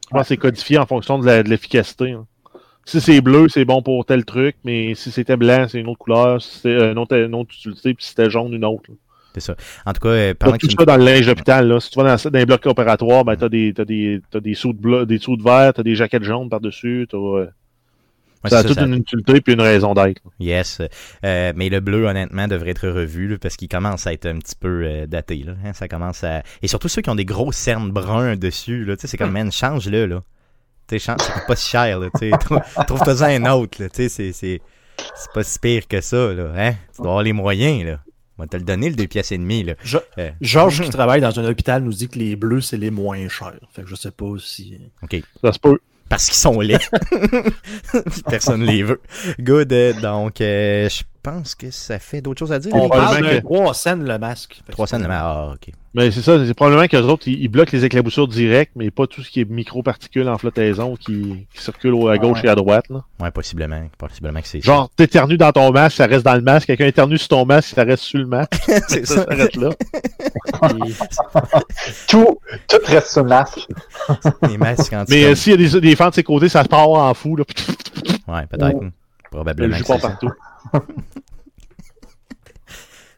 Je 0.07 0.11
pense 0.11 0.23
que 0.23 0.29
c'est 0.29 0.37
codifié 0.37 0.79
en 0.79 0.87
fonction 0.87 1.19
de 1.19 1.27
la- 1.27 1.43
de 1.43 1.49
l'efficacité. 1.49 2.11
hein. 2.13 2.27
Si 2.87 3.01
c'est 3.01 3.21
bleu, 3.21 3.49
c'est 3.49 3.65
bon 3.65 3.83
pour 3.83 4.05
tel 4.05 4.25
truc, 4.25 4.57
mais 4.65 4.95
si 4.95 5.11
c'était 5.11 5.37
blanc, 5.37 5.67
c'est 5.69 5.81
une 5.81 5.89
autre 5.89 5.99
couleur, 5.99 6.41
si 6.43 6.57
c'était 6.57 6.69
euh, 6.71 6.93
une, 6.93 6.99
autre, 6.99 7.17
une 7.17 7.35
autre 7.35 7.55
utilité, 7.55 7.95
puis 7.95 8.05
si 8.05 8.11
c'était 8.11 8.29
jaune, 8.31 8.53
une 8.53 8.65
autre. 8.65 8.85
là. 8.89 8.95
C'est 9.35 9.41
ça. 9.41 9.57
En 9.85 9.93
tout 9.93 10.01
cas, 10.01 10.11
euh, 10.11 10.35
pendant 10.39 10.57
que 10.57 10.67
tu 10.67 10.77
ça 10.79 10.85
dans 10.85 10.97
le 10.97 11.05
linge 11.05 11.27
d'hôpital. 11.27 11.67
là. 11.67 11.81
Si 11.81 11.91
tu 11.91 11.99
vas 11.99 12.17
dans, 12.17 12.31
dans 12.31 12.39
les 12.39 12.47
blocs 12.47 12.65
opératoires, 12.67 13.25
ben, 13.25 13.35
t'as 13.37 13.49
des, 13.49 13.73
t'as 13.75 13.85
des, 13.85 14.21
t'as 14.31 14.39
des 14.41 14.55
sous 14.55 14.73
de 14.73 14.79
bleu, 14.79 15.07
des 15.07 15.19
sous 15.19 15.37
de 15.37 15.43
vert, 15.43 15.73
t'as 15.75 15.83
des 15.83 15.97
jaquettes 15.97 16.23
jaunes 16.23 16.49
par-dessus, 16.49 17.09
t'as, 17.11 17.17
euh, 17.19 17.47
Ouais, 18.45 18.51
ça 18.51 18.59
a 18.59 18.63
toute 18.63 18.75
ça, 18.75 18.85
une 18.85 18.97
utilité 18.97 19.41
puis 19.41 19.55
une 19.55 19.63
raison 19.63 19.95
d'être. 19.95 20.21
Yes. 20.39 20.83
Euh, 21.25 21.53
mais 21.57 21.71
le 21.71 21.81
bleu, 21.81 22.05
honnêtement, 22.05 22.47
devrait 22.47 22.73
être 22.73 22.89
revu 22.89 23.27
là, 23.27 23.39
parce 23.41 23.57
qu'il 23.57 23.69
commence 23.69 24.07
à 24.07 24.13
être 24.13 24.27
un 24.27 24.39
petit 24.39 24.55
peu 24.55 24.83
euh, 24.85 25.07
daté. 25.07 25.37
Là, 25.39 25.55
hein. 25.65 25.73
Ça 25.73 25.89
commence 25.89 26.23
à. 26.25 26.43
Et 26.61 26.69
surtout 26.69 26.89
ceux 26.89 27.01
qui 27.01 27.09
ont 27.09 27.15
des 27.15 27.25
gros 27.25 27.53
cernes 27.53 27.91
bruns 27.91 28.37
dessus. 28.37 28.85
Là, 28.85 28.97
tu 28.97 29.03
sais, 29.03 29.07
c'est 29.07 29.17
comme, 29.17 29.31
man, 29.31 29.51
change-le. 29.51 30.05
Là. 30.05 30.23
Tu 30.87 30.99
sais, 30.99 30.99
change, 30.99 31.21
ça 31.21 31.33
coûte 31.33 31.47
pas 31.47 31.57
si 31.57 31.71
cher. 31.71 31.99
Là, 31.99 32.09
tu 32.15 32.31
sais. 32.31 32.37
Trou- 32.39 32.59
Trouve-toi 32.87 33.23
un 33.25 33.45
autre. 33.53 33.83
Là, 33.83 33.89
tu 33.89 33.97
sais, 33.97 34.09
c'est, 34.09 34.33
c'est, 34.33 34.61
c'est 35.17 35.33
pas 35.33 35.43
si 35.43 35.59
pire 35.59 35.89
que 35.89 36.01
ça. 36.01 36.33
Là, 36.35 36.53
hein? 36.57 36.73
Tu 36.95 36.99
dois 37.03 37.11
avoir 37.13 37.23
les 37.23 37.33
moyens. 37.33 37.85
Là. 37.85 38.01
On 38.37 38.43
va 38.43 38.49
te 38.49 38.57
le 38.57 38.65
donner, 38.65 38.91
le 38.91 38.97
deux 38.97 39.07
pièces 39.07 39.33
et 39.33 39.39
demie. 39.39 39.63
Là. 39.63 39.75
Je- 39.83 39.99
Euh, 40.19 40.31
Georges 40.41 40.83
qui 40.83 40.91
travaille 40.91 41.21
dans 41.21 41.39
un 41.39 41.45
hôpital 41.49 41.83
nous 41.83 41.93
dit 41.93 42.09
que 42.09 42.19
les 42.19 42.37
bleus, 42.37 42.61
c'est 42.61 42.77
les 42.77 42.91
moins 42.91 43.29
chers. 43.29 43.55
Fait 43.73 43.83
que 43.83 43.89
je 43.89 43.95
sais 43.95 44.11
pas 44.11 44.27
si. 44.39 44.79
OK. 45.03 45.23
Ça 45.43 45.53
se 45.53 45.59
peut. 45.59 45.79
Parce 46.09 46.27
qu'ils 46.27 46.35
sont 46.35 46.61
laids. 46.61 46.79
Personne 48.29 48.63
les 48.65 48.83
veut. 48.83 49.01
Good. 49.41 49.73
euh, 49.73 49.93
donc, 50.01 50.41
euh, 50.41 50.89
je 50.89 51.03
pense 51.25 51.55
que 51.55 51.71
ça 51.71 51.99
fait 51.99 52.21
d'autres 52.21 52.38
choses 52.38 52.53
à 52.53 52.59
dire. 52.59 52.73
On 52.75 52.88
parle 52.88 53.23
de 53.23 53.29
que- 53.29 53.41
3 53.41 53.75
cents 53.75 53.97
le 53.97 54.19
masque. 54.19 54.56
Fait 54.65 54.67
que 54.69 54.73
300 54.73 54.99
de 54.99 55.05
c'est- 55.05 55.09
Ah, 55.11 55.50
OK. 55.55 55.73
Mais 55.97 56.11
c'est 56.11 56.23
ça, 56.23 56.44
c'est 56.44 56.55
probablement 56.55 56.87
qu'eux 56.88 57.03
autres, 57.03 57.29
ils, 57.29 57.41
ils 57.43 57.49
bloquent 57.49 57.71
les 57.73 57.85
éclaboussures 57.85 58.26
directes, 58.26 58.73
mais 58.75 58.91
pas 58.91 59.06
tout 59.06 59.23
ce 59.23 59.31
qui 59.31 59.41
est 59.41 59.49
micro-particules 59.49 60.29
en 60.29 60.37
flottaison 60.38 60.97
qui, 60.97 61.47
qui 61.55 61.62
circulent 61.62 62.11
à 62.11 62.19
gauche 62.19 62.38
ouais. 62.41 62.47
et 62.47 62.49
à 62.50 62.56
droite. 62.56 62.87
Là. 62.91 63.05
Ouais, 63.21 63.31
possiblement. 63.31 63.81
Possiblement 63.97 64.41
que 64.41 64.49
c'est 64.49 64.61
ça. 64.61 64.67
Genre, 64.67 64.91
t'éternues 64.97 65.37
dans 65.38 65.53
ton 65.53 65.71
masque, 65.71 65.97
ça 65.97 66.06
reste 66.06 66.25
dans 66.25 66.35
le 66.35 66.41
masque. 66.41 66.67
Quelqu'un 66.67 66.87
éternue 66.87 67.17
sur 67.17 67.29
ton 67.29 67.47
masque, 67.47 67.75
ça 67.77 67.85
reste 67.85 68.03
sur 68.03 68.19
le 68.19 68.27
masque. 68.27 68.53
c'est 68.88 69.06
Ça, 69.06 69.15
ça. 69.15 69.25
ça 69.25 69.35
reste 69.37 69.56
là. 69.56 69.70
Tout, 72.09 72.38
tout 72.69 72.77
reste 72.87 73.09
sur 73.12 73.23
le 73.23 73.29
masque. 73.29 73.67
Les 74.49 74.59
masques 74.59 74.93
anti 74.93 75.12
Mais 75.12 75.25
euh, 75.25 75.35
s'il 75.35 75.53
y 75.53 75.55
a 75.67 75.70
des, 75.70 75.81
des 75.81 75.97
fentes 75.97 76.11
de 76.11 76.15
ses 76.17 76.23
côtés, 76.23 76.49
ça 76.49 76.62
se 76.65 76.69
part 76.69 76.88
en 76.88 77.12
fou. 77.15 77.37
Là. 77.37 77.44
Ouais, 78.29 78.47
peut-être. 78.47 78.79
Le 79.35 79.43
Probablement. 79.43 79.99
partout. 80.01 80.31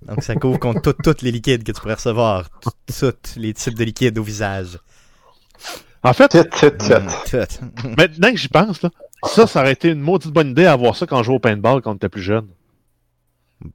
Donc, 0.06 0.22
ça 0.22 0.34
couvre 0.36 0.58
contre 0.58 0.80
tout- 0.92 0.92
tous 1.02 1.22
les 1.22 1.32
liquides 1.32 1.64
que 1.64 1.72
tu 1.72 1.80
pourrais 1.80 1.94
recevoir. 1.94 2.48
Tous 2.60 3.12
les 3.36 3.54
types 3.54 3.74
de 3.74 3.84
liquides 3.84 4.18
au 4.18 4.22
visage. 4.22 4.78
En 6.02 6.12
fait, 6.12 6.28
Tout, 6.28 6.44
tout, 6.44 6.70
tout. 6.70 6.92
Mm, 6.92 7.08
tout. 7.28 7.92
maintenant 7.98 8.30
que 8.30 8.36
j'y 8.36 8.48
pense, 8.48 8.82
là, 8.82 8.90
ça, 9.24 9.46
ça 9.48 9.60
aurait 9.62 9.72
été 9.72 9.88
une 9.90 10.00
maudite 10.00 10.30
bonne 10.32 10.50
idée 10.50 10.66
à 10.66 10.76
voir 10.76 10.94
ça 10.94 11.06
quand 11.06 11.18
on 11.18 11.22
jouait 11.24 11.34
au 11.36 11.40
paintball 11.40 11.82
quand 11.82 11.90
on 11.92 11.96
était 11.96 12.08
plus 12.08 12.22
jeune. 12.22 12.46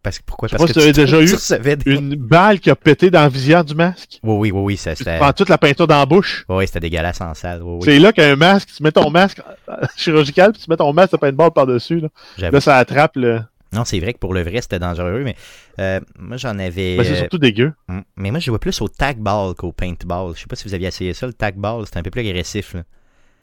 Parce 0.04 0.20
que, 0.20 0.24
pourquoi? 0.26 0.48
Je 0.48 0.56
Parce 0.56 0.72
que 0.72 0.80
si 0.80 0.92
tu, 0.94 1.00
avais 1.00 1.06
déjà 1.06 1.22
eu 1.22 1.78
des- 1.78 1.92
Une 1.96 2.16
balle 2.16 2.60
qui 2.60 2.70
a 2.70 2.76
pété 2.76 3.10
dans 3.10 3.24
le 3.24 3.30
visière 3.30 3.66
du 3.66 3.74
masque? 3.74 4.20
Oui, 4.24 4.36
oui, 4.36 4.52
oui, 4.52 4.62
oui, 4.62 4.78
ça, 4.78 4.96
Tu 4.96 5.04
prends 5.04 5.34
toute 5.34 5.50
la 5.50 5.58
peinture 5.58 5.88
dans 5.88 5.98
la 5.98 6.06
bouche? 6.06 6.46
Oui, 6.50 6.68
c'était 6.68 6.82
dégueulasse 6.82 7.20
en 7.22 7.34
salle. 7.34 7.64
Oui, 7.64 7.74
oui. 7.74 7.82
C'est 7.86 8.00
là 8.00 8.14
qu'un 8.14 8.36
masque, 8.36 8.70
tu 8.78 8.84
mets 8.84 8.92
ton 8.92 9.10
masque 9.10 9.42
chirurgical, 9.98 10.54
puis 10.54 10.62
tu 10.62 10.70
mets 10.70 10.78
ton 10.78 10.94
masque 10.94 11.14
de 11.14 11.18
paintball 11.18 11.52
par-dessus. 11.52 12.00
Là, 12.00 12.10
là 12.52 12.62
ça 12.62 12.78
attrape 12.78 13.16
le. 13.16 13.42
Non, 13.74 13.86
c'est 13.86 14.00
vrai 14.00 14.14
que 14.14 14.20
pour 14.20 14.34
le 14.34 14.44
vrai, 14.44 14.62
c'était 14.62 14.80
dangereux, 14.80 15.22
mais 15.24 15.36
euh, 15.80 16.02
moi, 16.20 16.36
j'en 16.36 16.60
avais... 16.60 16.98
Ben, 16.98 17.06
c'est 17.06 17.16
surtout 17.16 17.38
dégueu. 17.38 17.72
hum, 17.88 18.04
mais 18.18 18.30
moi, 18.30 18.40
je 18.42 18.46
jouais 18.48 18.60
plus 18.60 18.82
au 18.82 18.90
tag 18.90 19.18
ball 19.18 19.56
qu'au 19.56 19.72
paintball. 19.72 20.34
Je 20.36 20.42
sais 20.42 20.48
pas 20.48 20.58
si 20.58 20.68
vous 20.68 20.74
aviez 20.74 20.90
essayé 20.90 21.14
ça, 21.14 21.26
le 21.26 21.34
tag 21.34 21.56
ball. 21.56 21.86
C'était 21.86 22.00
un 22.00 22.04
peu 22.04 22.12
plus 22.12 22.20
agressif. 22.22 22.74
là. 22.74 22.84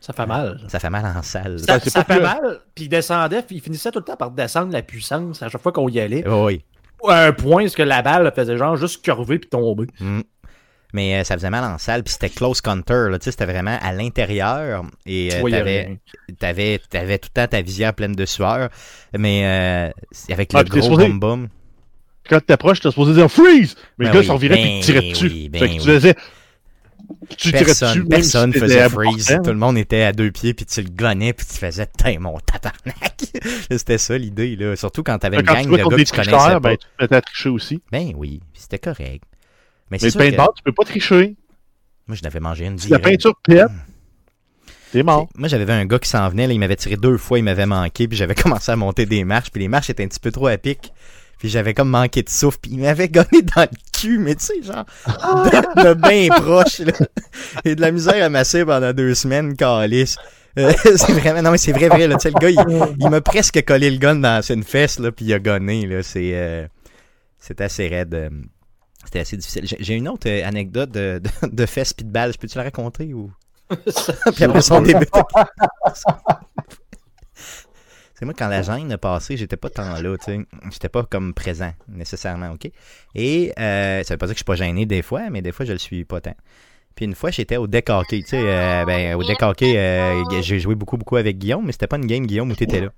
Ça 0.01 0.13
fait 0.13 0.27
mal. 0.27 0.61
Ça 0.69 0.79
fait 0.79 0.91
mal 0.91 1.05
en 1.17 1.23
salle. 1.23 1.59
Ça, 1.59 1.79
Ben, 1.79 1.91
ça 1.91 2.05
fait 2.05 2.21
mal, 2.21 2.61
puis 2.75 2.85
il 2.85 2.89
descendait, 2.89 3.43
puis 3.43 3.57
il 3.57 3.61
finissait 3.61 3.91
tout 3.91 3.99
le 3.99 4.05
temps 4.05 4.17
par 4.17 4.31
descendre 4.31 4.73
la 4.73 4.83
puissance 4.83 5.43
à 5.43 5.49
chaque 5.49 5.61
fois 5.61 5.73
qu'on 5.73 5.89
y 5.89 5.99
allait. 6.01 6.27
Oui. 6.29 6.65
À 7.07 7.25
un 7.27 7.33
point, 7.33 7.63
parce 7.63 7.75
que 7.77 7.83
la 7.83 8.03
balle 8.03 8.33
faisait 8.35 8.57
genre 8.57 8.77
juste 8.77 9.05
curver 9.05 9.39
puis 9.39 9.49
tomber. 9.51 9.87
Mm. 10.01 10.21
Mais 10.95 11.21
euh, 11.21 11.25
ça 11.25 11.35
faisait 11.35 11.51
mal 11.51 11.65
en 11.65 11.77
salle, 11.79 12.03
puis 12.03 12.13
c'était 12.15 12.31
close 12.31 12.61
counter, 12.63 13.09
là, 13.11 13.19
tu 13.19 13.25
sais, 13.25 13.31
c'était 13.33 13.45
vraiment 13.45 13.77
à 13.83 13.93
l'intérieur, 13.93 14.85
et 15.05 15.29
Tu 15.31 15.37
euh, 15.37 15.51
t'avais, 15.51 15.99
t'avais, 16.39 16.81
t'avais 16.89 17.19
tout 17.19 17.29
le 17.35 17.43
temps 17.43 17.47
ta 17.49 17.61
visière 17.61 17.93
pleine 17.93 18.15
de 18.15 18.25
sueur, 18.25 18.71
mais 19.17 19.43
euh, 19.45 20.33
avec 20.33 20.51
Ah, 20.55 20.63
le 20.63 20.69
t'es 20.71 20.81
gros 20.81 20.89
supposé- 20.89 21.09
boom 21.09 21.21
boom. 21.21 21.49
Quand 22.31 22.39
tu 22.41 22.47
t'approches, 22.47 22.81
tu 22.81 22.89
es 22.89 22.91
supposé 22.91 23.13
dire 23.15 23.31
freeze! 23.31 23.75
Mais 23.99 24.07
Ben 24.07 24.09
le 24.09 24.15
gars 24.15 24.21
oui, 24.21 24.27
se 24.27 24.33
revirait 24.33 24.55
ben 24.57 24.63
puis 24.63 24.73
il 24.77 24.81
te 24.81 24.85
tirait 24.87 24.99
oui, 25.01 25.11
dessus. 25.11 25.49
ben 25.51 25.59
fait 25.59 25.69
que 25.69 25.73
tu 25.75 25.79
oui. 25.81 25.85
faisais. 25.87 26.15
Tu 27.37 27.51
Personne, 27.51 28.09
personne 28.09 28.53
faisait 28.53 28.89
freeze, 28.89 29.39
tout 29.43 29.51
le 29.51 29.57
monde 29.57 29.77
était 29.77 30.03
à 30.03 30.13
deux 30.13 30.31
pieds, 30.31 30.55
puis 30.55 30.65
tu 30.67 30.83
le 30.83 30.89
gonnais, 30.91 31.33
puis 31.33 31.47
tu 31.47 31.55
faisais 31.55 31.87
«Tain, 31.99 32.19
mon 32.21 32.39
tabarnak!» 32.39 33.23
C'était 33.71 33.99
ça 33.99 34.17
l'idée, 34.17 34.57
là, 34.57 34.77
surtout 34.77 35.03
quand 35.03 35.19
t'avais 35.19 35.39
une 35.39 35.43
Quand 35.45 35.55
gang 35.55 35.65
tu 35.65 35.71
de 35.71 35.77
gars 35.77 35.83
que 35.83 36.03
tu 36.03 36.11
connaissais 36.13 36.31
tricheurs, 36.31 36.61
pas. 36.61 36.71
ben, 36.71 37.09
tu 37.09 37.15
à 37.15 37.21
tricher 37.21 37.49
aussi. 37.49 37.83
Ben 37.91 38.13
oui, 38.17 38.41
puis 38.53 38.63
c'était 38.63 38.79
correct. 38.79 39.25
Mais 39.91 39.99
Mais 40.01 40.07
le 40.07 40.11
sûr 40.11 40.21
que 40.21 40.31
paintball, 40.31 40.49
tu 40.57 40.63
peux 40.63 40.73
pas 40.73 40.85
tricher. 40.85 41.37
moi, 42.07 42.17
je 42.17 42.23
n'avais 42.23 42.41
mangé 42.41 42.67
une 42.67 42.79
Si 42.79 42.89
la 42.89 42.99
peinture 42.99 43.35
pète, 43.43 43.67
t'es 44.93 45.03
mort. 45.03 45.29
Moi, 45.37 45.49
j'avais 45.49 45.65
vu 45.65 45.73
un 45.73 45.87
gars 45.87 45.99
qui 45.99 46.09
s'en 46.09 46.29
venait, 46.29 46.47
là, 46.47 46.53
il 46.53 46.61
m'avait 46.61 46.77
tiré 46.77 46.97
deux 46.97 47.19
fois, 47.19 47.39
il 47.39 47.43
m'avait 47.45 47.67
manqué, 47.67 48.07
puis 48.07 48.17
j'avais 48.17 48.35
commencé 48.37 48.71
à 48.71 48.77
monter 48.77 49.07
des 49.07 49.25
marches, 49.25 49.51
puis 49.51 49.61
les 49.61 49.69
marches 49.69 49.91
étaient 49.91 50.05
un 50.05 50.09
petit 50.09 50.21
peu 50.21 50.31
trop 50.31 50.47
à 50.47 50.57
pic. 50.57 50.93
Puis 51.39 51.49
j'avais 51.49 51.73
comme 51.75 51.91
manqué 51.91 52.23
de 52.23 52.29
souffle, 52.29 52.59
puis 52.63 52.73
il 52.73 52.81
m'avait 52.81 53.09
gonné 53.11 53.43
dans 53.57 53.63
le 53.63 53.69
cul, 53.93 54.19
mais 54.19 54.35
tu 54.35 54.45
sais, 54.47 54.63
genre, 54.63 54.85
de, 55.07 55.83
de 55.89 55.95
bien 55.95 56.29
proche, 56.35 56.81
là. 56.81 56.93
Et 57.65 57.75
de 57.75 57.81
la 57.81 57.93
misère 57.93 58.25
à 58.25 58.29
masser 58.29 58.65
pendant 58.65 58.93
deux 58.93 59.15
semaines, 59.15 59.57
calice. 59.57 60.17
Euh, 60.59 60.73
c'est 60.97 61.13
vraiment, 61.13 61.43
non 61.43 61.51
mais 61.53 61.59
c'est 61.59 61.73
vrai, 61.73 61.89
vrai, 61.89 62.09
là, 62.09 62.17
tu 62.17 62.23
sais, 62.23 62.31
le 62.31 62.41
gars, 62.41 62.51
il, 62.51 62.97
il 62.99 63.09
m'a 63.11 63.21
presque 63.21 63.65
collé 63.65 63.91
le 63.91 63.99
gun 63.99 64.17
dans 64.17 64.43
une 64.43 64.65
fesse, 64.65 64.99
là, 64.99 65.13
puis 65.13 65.27
il 65.27 65.33
a 65.35 65.39
gonné, 65.39 65.87
là, 65.87 66.03
c'est, 66.03 66.31
euh, 66.35 66.67
c'est 67.39 67.61
assez 67.61 67.87
raide. 67.87 68.15
euh, 68.15 68.31
C'était 69.05 69.21
assez 69.21 69.37
difficile. 69.37 69.65
J'ai 69.79 69.95
une 69.95 70.09
autre 70.09 70.29
euh, 70.29 70.45
anecdote 70.45 70.91
de, 70.91 71.21
de, 71.43 71.49
de 71.49 71.67
fesse 71.67 71.93
pis 71.93 72.03
de 72.05 72.11
balle. 72.11 72.33
Je 72.33 72.39
peux-tu 72.39 72.59
la 72.59 72.65
raconter 72.65 73.15
ou? 73.15 73.31
puis 74.35 74.45
après 74.45 74.63
son 74.63 74.81
début. 74.81 75.07
C'est 78.19 78.25
moi, 78.25 78.35
quand 78.37 78.49
la 78.49 78.63
gêne 78.63 78.91
a 78.91 78.99
passé, 78.99 79.37
j'étais 79.37 79.57
pas 79.57 79.71
tant 79.71 79.95
là, 79.95 80.17
tu 80.17 80.25
sais. 80.25 80.41
J'étais 80.73 80.89
pas 80.89 81.05
comme 81.05 81.35
présent, 81.35 81.73
nécessairement, 81.87 82.51
OK? 82.51 82.69
Et 83.15 83.53
euh, 83.61 84.03
ça 84.03 84.15
veut 84.15 84.19
pas 84.19 84.27
dire 84.27 84.35
que 84.35 84.39
je 84.39 84.43
suis 84.43 84.45
pas 84.45 84.57
gêné 84.57 84.87
des 84.87 85.03
fois, 85.03 85.31
mais 85.31 85.41
des 85.41 85.53
fois, 85.53 85.65
je 85.65 85.71
le 85.71 85.79
suis 85.79 86.05
pas 86.05 86.21
tant. 86.21 86.35
Puis 86.97 87.05
une 87.05 87.15
fois, 87.15 87.31
j'étais 87.31 87.59
au 87.59 87.69
deck 87.69 87.89
hockey, 87.91 88.23
tu 88.23 88.31
sais. 88.31 88.41
euh, 88.43 88.85
ben, 88.85 89.15
au 89.15 89.23
deck 89.23 89.41
hockey, 89.41 89.79
euh, 89.79 90.25
j'ai 90.43 90.59
joué 90.59 90.75
beaucoup, 90.75 90.97
beaucoup 90.97 91.15
avec 91.15 91.39
Guillaume, 91.39 91.65
mais 91.65 91.71
c'était 91.71 91.87
pas 91.87 91.97
une 91.97 92.07
game, 92.07 92.27
Guillaume, 92.27 92.51
où 92.51 92.57
t'étais 92.57 92.81
là. 92.81 92.89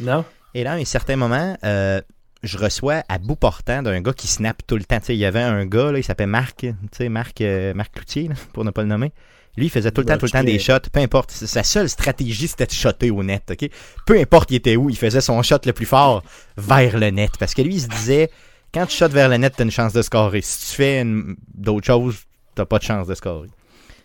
Non? 0.00 0.24
Et 0.54 0.64
là, 0.64 0.72
à 0.72 0.76
un 0.76 0.84
certain 0.86 1.16
moment, 1.16 1.54
euh, 1.64 2.00
je 2.42 2.56
reçois 2.56 3.02
à 3.10 3.18
bout 3.18 3.36
portant 3.36 3.82
d'un 3.82 4.00
gars 4.00 4.14
qui 4.14 4.26
snap 4.26 4.66
tout 4.66 4.78
le 4.78 4.84
temps. 4.84 5.00
Tu 5.00 5.06
sais, 5.08 5.14
il 5.14 5.18
y 5.18 5.26
avait 5.26 5.42
un 5.42 5.66
gars, 5.66 5.92
là, 5.92 5.98
il 5.98 6.02
s'appelait 6.02 6.24
Marc, 6.24 6.60
tu 6.60 6.74
sais, 6.92 7.10
Marc, 7.10 7.42
Marc 7.74 7.92
Cloutier, 7.92 8.28
là, 8.28 8.36
pour 8.54 8.64
ne 8.64 8.70
pas 8.70 8.80
le 8.80 8.88
nommer. 8.88 9.12
Lui, 9.56 9.66
il 9.66 9.70
faisait 9.70 9.90
tout 9.90 10.00
le 10.00 10.06
temps, 10.06 10.16
tout 10.16 10.24
le 10.26 10.30
temps 10.30 10.42
des 10.44 10.54
es- 10.54 10.58
shots. 10.58 10.88
Peu 10.92 11.00
importe. 11.00 11.30
Sa 11.30 11.62
seule 11.62 11.88
stratégie, 11.88 12.48
c'était 12.48 12.66
de 12.66 12.70
shotter 12.72 13.10
au 13.10 13.22
net. 13.22 13.50
ok? 13.50 13.68
Peu 14.06 14.18
importe 14.18 14.50
il 14.50 14.56
était 14.56 14.76
où, 14.76 14.88
il 14.88 14.96
faisait 14.96 15.20
son 15.20 15.42
shot 15.42 15.56
le 15.66 15.72
plus 15.72 15.84
fort 15.86 16.22
vers 16.56 16.98
le 16.98 17.10
net. 17.10 17.32
Parce 17.38 17.52
que 17.54 17.60
lui, 17.62 17.74
il 17.74 17.80
se 17.80 17.88
disait, 17.88 18.30
quand 18.72 18.86
tu 18.86 18.96
shots 18.96 19.08
vers 19.08 19.28
le 19.28 19.36
net, 19.36 19.52
t'as 19.56 19.64
une 19.64 19.70
chance 19.70 19.92
de 19.92 20.00
scorer. 20.00 20.40
Si 20.40 20.70
tu 20.70 20.76
fais 20.76 21.00
une- 21.02 21.36
d'autres 21.54 21.86
choses, 21.86 22.16
t'as 22.54 22.64
pas 22.64 22.78
de 22.78 22.84
chance 22.84 23.06
de 23.06 23.14
scorer. 23.14 23.48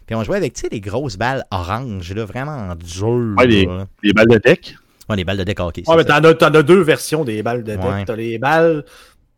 Puis 0.06 0.16
on 0.16 0.24
jouait 0.24 0.38
avec, 0.38 0.54
tu 0.54 0.62
sais, 0.62 0.70
des 0.70 0.80
grosses 0.82 1.18
balles 1.18 1.46
oranges, 1.52 2.14
là, 2.14 2.26
vraiment 2.26 2.76
dures. 2.76 3.36
Ouais, 3.38 3.48
les- 3.48 3.66
là. 3.66 3.88
Les 4.04 4.14
balles 4.14 4.28
de 4.28 4.38
deck. 4.38 4.76
Ouais, 5.10 5.16
les 5.16 5.24
balles 5.24 5.38
de 5.38 5.44
deck 5.46 5.60
hockey. 5.62 5.84
Ouais, 5.88 5.96
mais 5.96 6.04
t'en 6.04 6.22
as, 6.24 6.34
t'en 6.34 6.54
as 6.54 6.64
deux 6.64 6.82
versions 6.82 7.24
des 7.24 7.42
balles 7.42 7.64
de 7.64 7.76
deck. 7.76 7.84
Ouais. 7.84 8.04
T'as 8.06 8.16
les 8.18 8.38
balles 8.38 8.84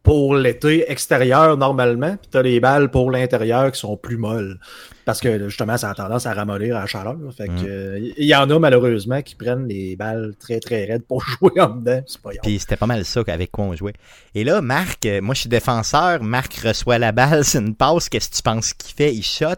pour 0.04 0.34
l'été 0.36 0.90
extérieur 0.92 1.58
normalement, 1.58 2.16
puis 2.18 2.30
t'as 2.32 2.42
les 2.42 2.60
balles 2.60 2.90
pour 2.90 3.12
l'intérieur 3.12 3.72
qui 3.72 3.80
sont 3.80 3.98
plus 3.98 4.18
molles. 4.18 4.60
Parce 5.06 5.20
que 5.20 5.50
justement, 5.50 5.76
ça 5.78 5.90
a 5.90 5.94
tendance 5.94 6.26
à 6.26 6.34
ramollir 6.34 6.78
à 6.78 6.82
la 6.82 6.86
chaleur. 6.86 7.18
Fait 7.36 7.48
que 7.48 7.52
Mm. 7.52 7.66
euh, 7.68 8.00
il 8.18 8.26
y 8.26 8.36
en 8.36 8.50
a 8.50 8.60
malheureusement 8.60 9.22
qui 9.22 9.36
prennent 9.36 9.68
les 9.68 9.96
balles 9.96 10.34
très 10.40 10.60
très 10.60 10.86
raides 10.86 11.04
pour 11.04 11.22
jouer 11.40 11.60
en 11.60 11.70
dedans. 11.70 12.02
C'est 12.08 12.22
pas. 12.22 12.30
Puis 12.42 12.60
c'était 12.60 12.78
pas 12.78 12.86
mal 12.88 13.04
ça 13.06 13.22
avec 13.28 13.52
quoi 13.52 13.66
on 13.66 13.76
jouait. 13.76 13.94
Et 14.36 14.44
là, 14.44 14.62
Marc, 14.62 15.06
euh, 15.06 15.20
moi 15.22 15.36
je 15.36 15.42
suis 15.42 15.50
défenseur, 15.50 16.24
Marc 16.24 16.54
reçoit 16.56 16.98
la 16.98 17.12
balle, 17.12 17.44
c'est 17.44 17.60
une 17.60 17.76
passe, 17.76 18.08
qu'est-ce 18.10 18.30
que 18.30 18.36
tu 18.38 18.42
penses 18.44 18.74
qu'il 18.74 18.96
fait? 18.96 19.14
Il 19.14 19.24
shot. 19.24 19.56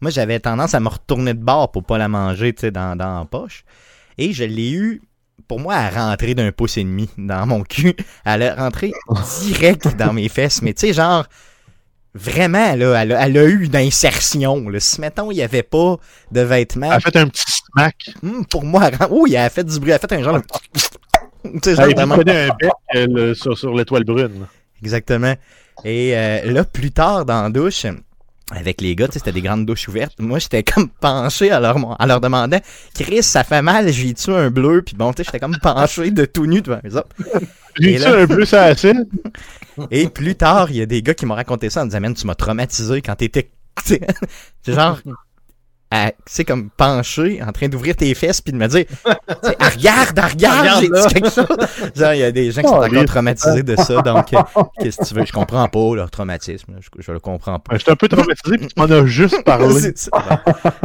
Moi 0.00 0.10
j'avais 0.10 0.40
tendance 0.40 0.74
à 0.74 0.80
me 0.80 0.88
retourner 0.88 1.32
de 1.34 1.42
bord 1.42 1.70
pour 1.72 1.84
pas 1.84 1.96
la 1.98 2.08
manger, 2.08 2.52
tu 2.52 2.62
sais, 2.62 2.70
dans, 2.70 2.96
dans 2.96 3.18
la 3.20 3.24
poche. 3.24 3.64
Et 4.18 4.32
je 4.32 4.44
l'ai 4.44 4.72
eu, 4.72 5.02
pour 5.48 5.60
moi, 5.60 5.74
à 5.74 5.90
rentrer 5.90 6.34
d'un 6.34 6.50
pouce 6.52 6.76
et 6.76 6.84
demi 6.84 7.08
dans 7.18 7.46
mon 7.46 7.62
cul. 7.62 7.94
Elle 8.24 8.42
a 8.42 8.54
rentré 8.56 8.92
direct 9.42 9.96
dans 9.96 10.12
mes 10.12 10.28
fesses, 10.28 10.62
mais 10.62 10.74
tu 10.74 10.88
sais, 10.88 10.92
genre, 10.92 11.26
vraiment, 12.14 12.74
là, 12.74 12.94
elle 13.02 13.12
a, 13.12 13.26
elle 13.26 13.38
a 13.38 13.44
eu 13.44 13.64
une 13.66 13.76
insertion. 13.76 14.68
Là. 14.68 14.80
Si, 14.80 15.00
mettons, 15.00 15.30
il 15.30 15.36
y 15.36 15.42
avait 15.42 15.62
pas 15.62 15.96
de 16.32 16.40
vêtements, 16.40 16.86
Elle 16.92 16.96
a 16.96 17.00
fait 17.00 17.16
un 17.16 17.28
petit 17.28 17.44
smack. 17.46 18.10
hum, 18.22 18.44
pour 18.46 18.64
moi, 18.64 18.88
elle 18.88 18.98
oui, 19.10 19.34
elle 19.34 19.44
a 19.44 19.50
fait 19.50 19.64
du 19.64 19.78
bruit, 19.78 19.90
elle 19.90 19.96
a 19.96 19.98
fait 19.98 20.12
un 20.14 20.22
genre 20.22 20.38
de... 20.40 20.42
Tu 21.44 21.60
sais, 21.62 21.76
genre 21.76 21.84
Elle 21.84 21.92
a 21.92 21.94
vraiment- 22.06 22.14
un 22.16 22.24
bec 22.24 22.70
euh, 22.96 23.06
le- 23.08 23.34
sur, 23.34 23.56
sur 23.56 23.72
l'étoile 23.74 24.02
brune. 24.04 24.46
Exactement. 24.82 25.34
Et 25.84 26.16
euh, 26.16 26.50
là, 26.52 26.64
plus 26.64 26.90
tard 26.90 27.24
dans 27.24 27.42
la 27.42 27.50
douche, 27.50 27.86
avec 28.52 28.80
les 28.80 28.94
gars, 28.94 29.06
tu 29.08 29.14
sais, 29.14 29.18
c'était 29.18 29.32
des 29.32 29.42
grandes 29.42 29.66
douches 29.66 29.88
ouvertes. 29.88 30.14
Moi, 30.18 30.38
j'étais 30.38 30.62
comme 30.62 30.88
penché 31.00 31.50
à 31.50 31.58
leur, 31.60 31.76
en 31.76 32.06
leur 32.06 32.20
demandant 32.20 32.60
Chris, 32.94 33.22
ça 33.22 33.42
fait 33.44 33.62
mal, 33.62 33.92
j'ai 33.92 34.14
tu 34.14 34.30
un 34.30 34.50
bleu, 34.50 34.82
puis 34.82 34.94
bon, 34.94 35.12
tu 35.12 35.18
sais, 35.18 35.24
j'étais 35.24 35.40
comme 35.40 35.56
penché 35.60 36.10
de 36.10 36.24
tout 36.24 36.46
nu 36.46 36.62
devant 36.62 36.80
eux 36.84 36.96
autres. 36.96 37.08
J'ai 37.78 37.98
là- 37.98 38.20
un 38.20 38.26
peu 38.26 38.46
ça 38.46 38.64
acide. 38.64 39.06
Et 39.90 40.08
plus 40.08 40.34
tard, 40.34 40.70
il 40.70 40.76
y 40.76 40.80
a 40.80 40.86
des 40.86 41.02
gars 41.02 41.12
qui 41.12 41.26
m'ont 41.26 41.34
raconté 41.34 41.68
ça 41.68 41.82
en 41.82 41.84
me 41.84 41.90
disant 41.90 42.00
Man, 42.00 42.14
tu 42.14 42.26
m'as 42.26 42.34
traumatisé 42.34 43.02
quand 43.02 43.16
t'étais. 43.16 43.50
tu 43.84 43.94
sais, 43.96 44.00
c'est 44.62 44.72
genre. 44.72 44.98
À- 45.90 46.12
comme 46.46 46.70
penché, 46.70 47.42
en 47.42 47.52
train 47.52 47.68
d'ouvrir 47.68 47.94
tes 47.96 48.12
fesses, 48.14 48.40
puis 48.40 48.52
de 48.52 48.58
me 48.58 48.66
dire 48.66 48.84
Ah, 49.06 49.68
Regarde, 49.70 50.18
ah, 50.18 50.28
regarde, 50.28 50.60
Regarde, 50.60 50.80
j'ai 50.82 50.88
dit 50.88 51.14
quelque 51.14 51.30
chose. 51.30 51.56
Genre, 51.94 52.12
il 52.14 52.18
y 52.20 52.22
a 52.24 52.32
des 52.32 52.50
gens 52.50 52.62
qui 52.62 52.68
sont 52.68 52.78
Oh, 52.80 52.84
encore 52.84 53.04
traumatisés 53.04 53.62
de 53.62 53.76
ça, 53.76 54.02
donc 54.02 54.32
euh, 54.34 54.42
qu'est-ce 54.80 54.98
que 54.98 55.04
tu 55.04 55.14
veux? 55.14 55.24
Je 55.24 55.32
comprends 55.32 55.68
pas 55.68 55.94
leur 55.94 56.10
traumatisme, 56.10 56.72
là. 56.72 56.78
je, 56.80 56.88
je 57.02 57.12
le 57.12 57.20
comprends 57.20 57.58
pas. 57.60 57.72
Ben, 57.72 57.78
J'étais 57.78 57.92
un 57.92 57.96
peu 57.96 58.08
traumatisé, 58.08 58.58
puis 58.58 58.66
tu 58.68 58.74
m'en 58.80 58.84
as 58.90 59.06
juste 59.06 59.42
parlé. 59.44 59.92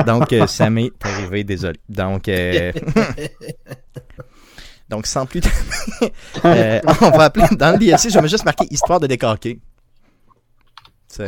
Donc, 0.06 0.34
euh, 0.34 0.48
ça 0.48 0.70
m'est 0.70 0.92
arrivé, 1.04 1.44
désolé. 1.44 1.80
Donc, 1.90 2.28
euh, 2.30 2.72
donc 4.90 5.08
sans 5.08 5.26
plus 5.26 5.42
euh, 6.46 6.80
on 7.02 7.10
va 7.12 7.24
appeler 7.26 7.46
dans 7.58 7.72
le 7.72 7.78
DLC, 7.78 8.10
je 8.10 8.20
vais 8.20 8.28
juste 8.28 8.44
marquer 8.46 8.66
histoire 8.70 9.00
de 9.00 9.08
décaquer. 9.08 9.56
Tu 9.56 11.16
sais. 11.16 11.28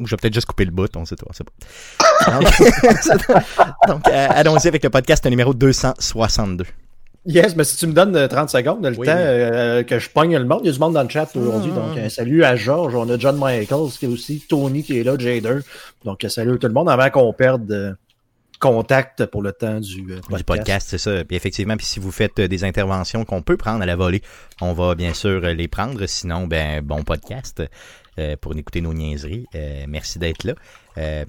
Ou 0.00 0.06
je 0.06 0.12
vais 0.12 0.16
peut-être 0.16 0.34
juste 0.34 0.46
couper 0.46 0.64
le 0.64 0.70
bout, 0.70 0.94
on 0.96 1.04
sait 1.04 1.16
pas. 1.16 1.26
on 1.28 1.32
sait 1.32 1.44
pas. 1.44 2.32
Donc, 2.32 2.42
donc, 3.88 4.08
euh, 4.08 4.26
allons-y 4.30 4.68
avec 4.68 4.82
le 4.84 4.90
podcast 4.90 5.24
numéro 5.26 5.54
262. 5.54 6.64
Yes, 7.28 7.56
mais 7.56 7.64
si 7.64 7.76
tu 7.76 7.88
me 7.88 7.92
donnes 7.92 8.14
euh, 8.14 8.28
30 8.28 8.50
secondes, 8.50 8.86
le 8.86 8.96
Oui, 8.96 9.04
temps 9.04 9.14
euh, 9.16 9.82
que 9.82 9.98
je 9.98 10.08
pogne 10.08 10.36
le 10.36 10.44
monde, 10.44 10.60
il 10.62 10.66
y 10.66 10.70
a 10.70 10.72
du 10.72 10.78
monde 10.78 10.94
dans 10.94 11.02
le 11.02 11.08
chat 11.08 11.28
aujourd'hui. 11.34 11.72
Ah. 11.74 11.80
Donc, 11.80 11.98
euh, 11.98 12.08
salut 12.08 12.44
à 12.44 12.54
Georges, 12.54 12.94
on 12.94 13.08
a 13.10 13.18
John 13.18 13.36
Michaels 13.36 13.90
qui 13.98 14.04
est 14.04 14.08
aussi, 14.08 14.44
Tony 14.48 14.84
qui 14.84 15.00
est 15.00 15.02
là, 15.02 15.16
Jader. 15.18 15.58
Donc, 16.04 16.24
euh, 16.24 16.28
salut 16.28 16.54
à 16.54 16.58
tout 16.58 16.68
le 16.68 16.72
monde 16.72 16.88
avant 16.88 17.10
qu'on 17.10 17.32
perde 17.32 17.70
euh, 17.72 17.92
contact 18.60 19.26
pour 19.26 19.42
le 19.42 19.52
temps 19.52 19.80
du 19.80 20.02
euh, 20.12 20.20
podcast. 20.20 20.36
Du 20.38 20.44
podcast, 20.44 20.86
c'est 20.88 20.98
ça. 20.98 21.24
Puis 21.24 21.36
effectivement, 21.36 21.76
puis 21.76 21.86
si 21.86 22.00
vous 22.00 22.12
faites 22.12 22.38
euh, 22.38 22.48
des 22.48 22.64
interventions 22.64 23.24
qu'on 23.24 23.42
peut 23.42 23.56
prendre 23.56 23.82
à 23.82 23.86
la 23.86 23.96
volée, 23.96 24.22
on 24.60 24.72
va 24.72 24.94
bien 24.94 25.12
sûr 25.12 25.44
euh, 25.44 25.52
les 25.52 25.68
prendre. 25.68 26.06
Sinon, 26.06 26.46
ben 26.46 26.80
bon 26.82 27.02
podcast 27.02 27.60
euh, 27.60 27.66
pour 28.40 28.56
écouter 28.56 28.80
nos 28.80 28.94
niaiseries. 28.94 29.46
Euh, 29.54 29.84
merci 29.88 30.18
d'être 30.18 30.44
là. 30.44 30.54
Euh, 30.98 31.24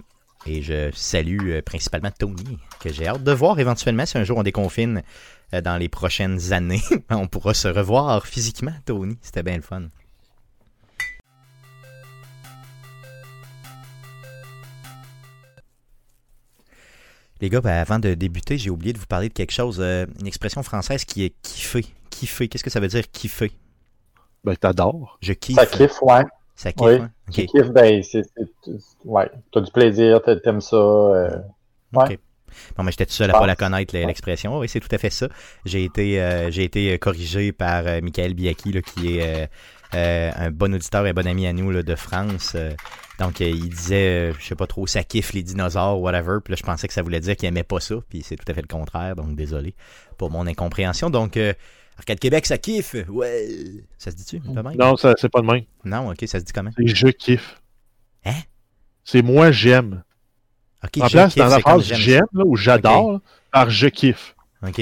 et 0.45 0.61
je 0.61 0.91
salue 0.93 1.49
euh, 1.49 1.61
principalement 1.61 2.11
Tony, 2.17 2.57
que 2.79 2.91
j'ai 2.93 3.07
hâte 3.07 3.23
de 3.23 3.31
voir 3.31 3.59
éventuellement 3.59 4.05
si 4.05 4.17
un 4.17 4.23
jour 4.23 4.37
on 4.37 4.43
déconfine 4.43 5.03
euh, 5.53 5.61
dans 5.61 5.77
les 5.77 5.89
prochaines 5.89 6.53
années. 6.53 6.81
on 7.09 7.27
pourra 7.27 7.53
se 7.53 7.67
revoir 7.67 8.25
physiquement, 8.25 8.73
Tony. 8.85 9.17
C'était 9.21 9.43
bien 9.43 9.57
le 9.57 9.61
fun. 9.61 9.83
Les 17.39 17.49
gars, 17.49 17.61
ben, 17.61 17.71
avant 17.73 17.99
de 17.99 18.13
débuter, 18.15 18.57
j'ai 18.57 18.69
oublié 18.71 18.93
de 18.93 18.97
vous 18.97 19.05
parler 19.05 19.29
de 19.29 19.33
quelque 19.33 19.51
chose. 19.51 19.77
euh, 19.79 20.05
une 20.19 20.27
expression 20.27 20.63
française 20.63 21.05
qui 21.05 21.23
est 21.23 21.35
kiffer. 21.41 21.85
Kiffer. 22.09 22.47
Qu'est-ce 22.47 22.63
que 22.63 22.69
ça 22.69 22.79
veut 22.79 22.87
dire 22.87 23.09
kiffer? 23.11 23.51
Ben, 24.43 24.55
t'adores. 24.55 25.17
Je 25.21 25.33
kiffe. 25.33 25.55
Ça 25.55 25.65
kiffe, 25.67 26.01
ouais. 26.01 26.23
Ça 26.57 26.73
kiffe, 26.73 26.81
Oui. 26.87 26.95
hein? 26.95 27.11
Kiffes, 27.31 27.71
ben, 27.71 28.03
c'est, 28.03 28.23
c'est- 28.23 28.81
ouais. 29.05 29.29
T'as 29.53 29.61
du 29.61 29.71
plaisir, 29.71 30.21
t'a- 30.23 30.35
t'aimes 30.37 30.59
ça. 30.61 30.75
euh, 30.75 31.37
ouais. 31.93 32.19
Bon, 32.75 32.83
mais 32.83 32.91
j'étais 32.91 33.05
tout 33.05 33.13
seul 33.13 33.29
à 33.29 33.33
pas 33.33 33.45
la 33.45 33.55
connaître, 33.55 33.95
l'expression. 33.95 34.55
Oh, 34.57 34.61
oui, 34.61 34.69
c'est 34.69 34.79
tout 34.79 34.87
à 34.91 34.97
fait 34.97 35.11
ça. 35.11 35.29
J'ai 35.65 35.83
été, 35.83 36.19
euh, 36.21 36.49
j'ai 36.49 36.63
été 36.63 36.93
euh, 36.93 36.97
corrigé 36.97 37.51
par 37.51 37.85
euh, 37.85 38.01
Michael 38.01 38.33
Biaki, 38.33 38.71
là, 38.73 38.81
qui 38.81 39.19
est 39.19 39.43
euh, 39.43 39.47
euh, 39.95 40.31
un 40.35 40.51
bon 40.51 40.73
auditeur 40.73 41.05
et 41.05 41.11
un 41.11 41.13
bon 41.13 41.27
ami 41.27 41.45
à 41.47 41.53
nous 41.53 41.69
là, 41.71 41.83
de 41.83 41.95
France. 41.95 42.53
euh, 42.55 42.71
donc, 43.19 43.41
euh, 43.41 43.45
il 43.49 43.69
disait, 43.69 44.31
euh, 44.31 44.33
je 44.39 44.45
sais 44.47 44.55
pas 44.55 44.67
trop, 44.67 44.87
ça 44.87 45.03
kiffe 45.03 45.33
les 45.33 45.43
dinosaures, 45.43 45.99
whatever. 46.01 46.37
Puis 46.43 46.53
là, 46.53 46.57
je 46.59 46.63
pensais 46.63 46.87
que 46.87 46.93
ça 46.93 47.03
voulait 47.03 47.19
dire 47.19 47.35
qu'il 47.35 47.47
aimait 47.47 47.63
pas 47.63 47.79
ça. 47.79 47.95
Puis 48.09 48.23
c'est 48.23 48.35
tout 48.35 48.45
à 48.49 48.53
fait 48.55 48.61
le 48.61 48.67
contraire. 48.67 49.15
Donc, 49.15 49.35
désolé 49.35 49.75
pour 50.17 50.31
mon 50.31 50.47
incompréhension. 50.47 51.09
Donc, 51.11 51.37
euh, 51.37 51.53
Arcade 51.97 52.19
Québec, 52.19 52.45
ça 52.45 52.57
kiffe. 52.57 52.95
Ouais. 53.09 53.47
Ça 53.97 54.11
se 54.11 54.15
dit-tu? 54.15 54.39
de 54.39 54.61
même? 54.61 54.75
Non, 54.77 54.95
ça, 54.97 55.13
c'est 55.17 55.29
pas 55.29 55.41
de 55.41 55.45
même. 55.47 55.63
Non, 55.83 56.09
ok, 56.11 56.19
ça 56.27 56.39
se 56.39 56.45
dit 56.45 56.53
comment? 56.53 56.71
C'est 56.77 56.87
je 56.87 57.07
kiffe. 57.07 57.61
Hein? 58.25 58.39
C'est 59.03 59.21
moi 59.21 59.51
j'aime. 59.51 60.03
Ok, 60.83 60.97
En 61.01 61.07
je 61.07 61.11
place, 61.13 61.33
kiffe, 61.33 61.43
dans 61.43 61.49
la 61.49 61.59
phrase 61.59 61.83
j'aime 61.93 62.25
ou 62.33 62.55
j'adore, 62.55 63.19
par 63.51 63.69
je 63.69 63.87
kiffe. 63.87 64.35
Ok. 64.65 64.81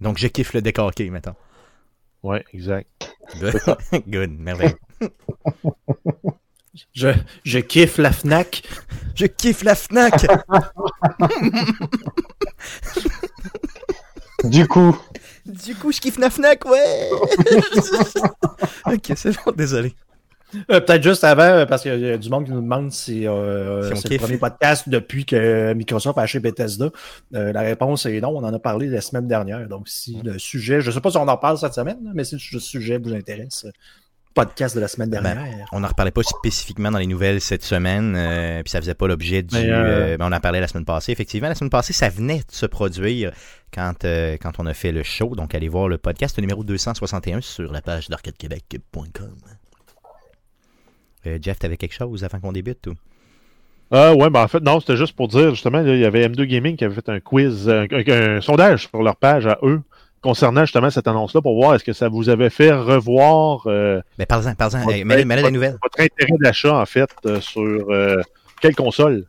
Donc, 0.00 0.18
je 0.18 0.26
kiffe 0.26 0.52
le 0.52 0.62
décorqué, 0.62 1.08
mettons. 1.10 1.34
Ouais, 2.22 2.44
exact. 2.52 3.16
Good, 3.40 3.54
Good. 4.08 4.30
merveilleux. 4.30 4.78
Je, 6.92 7.08
je 7.42 7.58
kiffe 7.58 7.96
la 7.96 8.12
FNAC. 8.12 8.62
Je 9.14 9.24
kiffe 9.24 9.62
la 9.64 9.74
FNAC! 9.74 10.26
Du 14.44 14.68
coup, 14.68 14.96
Du 15.46 15.74
coup, 15.76 15.92
je 15.92 16.00
kiffe 16.00 16.18
la 16.18 16.28
FNAC, 16.28 16.64
ouais! 16.64 17.10
ok, 18.86 19.12
c'est 19.14 19.30
bon, 19.30 19.52
désolé. 19.56 19.94
Euh, 20.70 20.80
Peut-être 20.80 21.02
juste 21.02 21.24
avant, 21.24 21.42
euh, 21.42 21.66
parce 21.66 21.82
qu'il 21.82 21.98
y 21.98 22.10
a 22.10 22.18
du 22.18 22.30
monde 22.30 22.44
qui 22.44 22.52
nous 22.52 22.60
demande 22.60 22.90
si, 22.92 23.26
euh, 23.26 23.94
Si 23.94 24.02
c'est 24.02 24.10
le 24.10 24.18
premier 24.18 24.38
podcast 24.38 24.88
depuis 24.88 25.24
que 25.24 25.72
Microsoft 25.74 26.18
a 26.18 26.22
acheté 26.22 26.40
Bethesda. 26.40 26.90
Euh, 27.34 27.52
la 27.52 27.60
réponse 27.60 28.06
est 28.06 28.20
non, 28.20 28.30
on 28.30 28.44
en 28.44 28.52
a 28.54 28.58
parlé 28.58 28.88
la 28.88 29.00
semaine 29.00 29.26
dernière. 29.26 29.68
Donc, 29.68 29.88
si 29.88 30.20
le 30.22 30.38
sujet, 30.38 30.80
je 30.80 30.90
ne 30.90 30.94
sais 30.94 31.00
pas 31.00 31.10
si 31.10 31.16
on 31.16 31.28
en 31.28 31.36
parle 31.36 31.58
cette 31.58 31.74
semaine, 31.74 31.98
mais 32.14 32.24
si 32.24 32.36
le 32.52 32.60
sujet 32.60 32.98
vous 32.98 33.12
intéresse, 33.14 33.66
euh, 33.66 33.70
podcast 34.36 34.76
de 34.76 34.80
la 34.80 34.86
semaine 34.86 35.10
dernière. 35.10 35.66
On 35.72 35.80
n'en 35.80 35.88
reparlait 35.88 36.12
pas 36.12 36.22
spécifiquement 36.22 36.90
dans 36.92 36.98
les 36.98 37.06
nouvelles 37.08 37.40
cette 37.40 37.64
semaine, 37.64 38.14
euh, 38.16 38.62
puis 38.62 38.70
ça 38.70 38.80
faisait 38.80 38.94
pas 38.94 39.08
l'objet 39.08 39.42
du. 39.42 39.56
Mais, 39.56 39.68
euh, 39.68 39.74
euh, 40.14 40.16
ben, 40.16 40.28
on 40.30 40.32
en 40.32 40.38
parlait 40.40 40.60
la 40.60 40.68
semaine 40.68 40.84
passée. 40.84 41.10
Effectivement, 41.10 41.48
la 41.48 41.54
semaine 41.56 41.70
passée, 41.70 41.92
ça 41.92 42.08
venait 42.08 42.38
de 42.38 42.52
se 42.52 42.66
produire 42.66 43.32
quand, 43.74 44.04
euh, 44.04 44.36
quand 44.40 44.52
on 44.58 44.66
a 44.66 44.74
fait 44.74 44.92
le 44.92 45.02
show. 45.02 45.34
Donc, 45.34 45.54
allez 45.56 45.68
voir 45.68 45.88
le 45.88 45.98
podcast 45.98 46.38
numéro 46.38 46.62
261 46.62 47.40
sur 47.40 47.72
la 47.72 47.80
page 47.82 48.08
d'arcadequebec.com. 48.08 49.34
Euh, 51.26 51.38
Jeff, 51.42 51.58
t'avais 51.58 51.76
quelque 51.76 51.94
chose 51.94 52.22
avant 52.22 52.38
qu'on 52.38 52.52
débute 52.52 52.86
ou? 52.86 52.94
Ah 53.90 54.14
ouais, 54.14 54.30
ben 54.30 54.42
en 54.42 54.48
fait, 54.48 54.60
non, 54.60 54.80
c'était 54.80 54.96
juste 54.96 55.14
pour 55.14 55.28
dire, 55.28 55.50
justement, 55.50 55.80
là, 55.80 55.94
il 55.94 56.00
y 56.00 56.04
avait 56.04 56.26
M2 56.28 56.44
Gaming 56.44 56.76
qui 56.76 56.84
avait 56.84 56.94
fait 56.94 57.08
un 57.08 57.20
quiz, 57.20 57.68
un, 57.68 57.86
un- 57.90 58.36
un 58.36 58.40
sondage 58.40 58.88
sur 58.88 59.00
leur 59.02 59.14
page 59.16 59.46
à 59.46 59.58
eux, 59.62 59.80
concernant 60.26 60.62
justement 60.62 60.90
cette 60.90 61.06
annonce-là, 61.06 61.40
pour 61.40 61.54
voir 61.54 61.74
est-ce 61.76 61.84
que 61.84 61.92
ça 61.92 62.08
vous 62.08 62.28
avait 62.28 62.50
fait 62.50 62.72
revoir 62.72 63.62
euh, 63.66 64.00
parle-en, 64.28 64.54
parle-en. 64.54 64.84
Ouais, 64.84 64.98
Hey, 64.98 65.04
mets-le 65.04 65.20
ouais, 65.20 65.24
mets-le 65.24 65.42
la 65.42 65.50
nouvelle. 65.50 65.78
votre 65.82 66.00
intérêt 66.00 66.32
d'achat, 66.40 66.74
en 66.80 66.86
fait, 66.86 67.08
euh, 67.26 67.40
sur 67.40 67.62
euh, 67.90 68.20
quelle 68.60 68.74
console? 68.74 69.24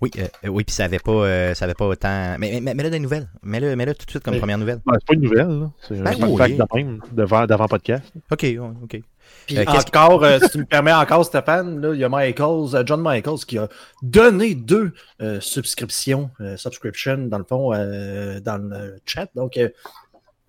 Oui, 0.00 0.10
euh, 0.18 0.48
oui, 0.48 0.64
puis 0.64 0.74
ça 0.74 0.84
avait 0.84 0.98
pas, 0.98 1.54
ça 1.54 1.64
avait 1.66 1.74
pas 1.74 1.84
autant. 1.86 2.36
Mais, 2.38 2.52
mais, 2.52 2.60
mais 2.62 2.74
mets-le 2.74 2.90
des 2.90 3.00
nouvelles. 3.00 3.28
Mets-le, 3.42 3.76
mets-le 3.76 3.94
tout 3.94 4.06
de 4.06 4.10
suite 4.10 4.22
comme 4.22 4.32
Mais- 4.34 4.40
première 4.40 4.56
nouvelle. 4.58 4.80
Ben, 4.86 4.94
c'est 4.98 5.06
pas 5.06 5.14
une 5.14 5.20
nouvelle, 5.20 5.48
là. 5.48 5.70
C'est 5.86 6.02
Ben 6.02 6.22
un 6.22 6.26
oui. 6.28 6.36
fact 6.38 6.56
de 6.56 6.64
même, 6.74 7.00
devant, 7.12 7.44
d'avant 7.46 7.66
podcast. 7.68 8.04
Ok, 8.30 8.46
ok. 8.84 9.00
Puis 9.46 9.58
Euh, 9.58 9.64
encore, 9.66 10.22
euh, 10.24 10.38
si 10.42 10.50
tu 10.50 10.58
me 10.58 10.64
permets 10.64 10.92
encore, 10.92 11.24
Stéphane, 11.24 11.80
là, 11.80 11.92
il 11.94 12.00
y 12.00 12.04
a 12.04 12.08
Michaels, 12.08 12.74
euh, 12.74 12.82
John 12.86 13.02
Michaels 13.02 13.44
qui 13.46 13.58
a 13.58 13.68
donné 14.02 14.54
deux 14.54 14.92
euh, 15.20 15.40
subscriptions, 15.40 16.30
euh, 16.40 16.56
subscription 16.56 17.18
dans 17.28 17.38
le 17.38 17.44
fond, 17.44 17.72
euh, 17.74 18.40
dans 18.40 18.58
le 18.58 18.96
chat. 19.06 19.28
Donc, 19.34 19.56
euh, 19.56 19.68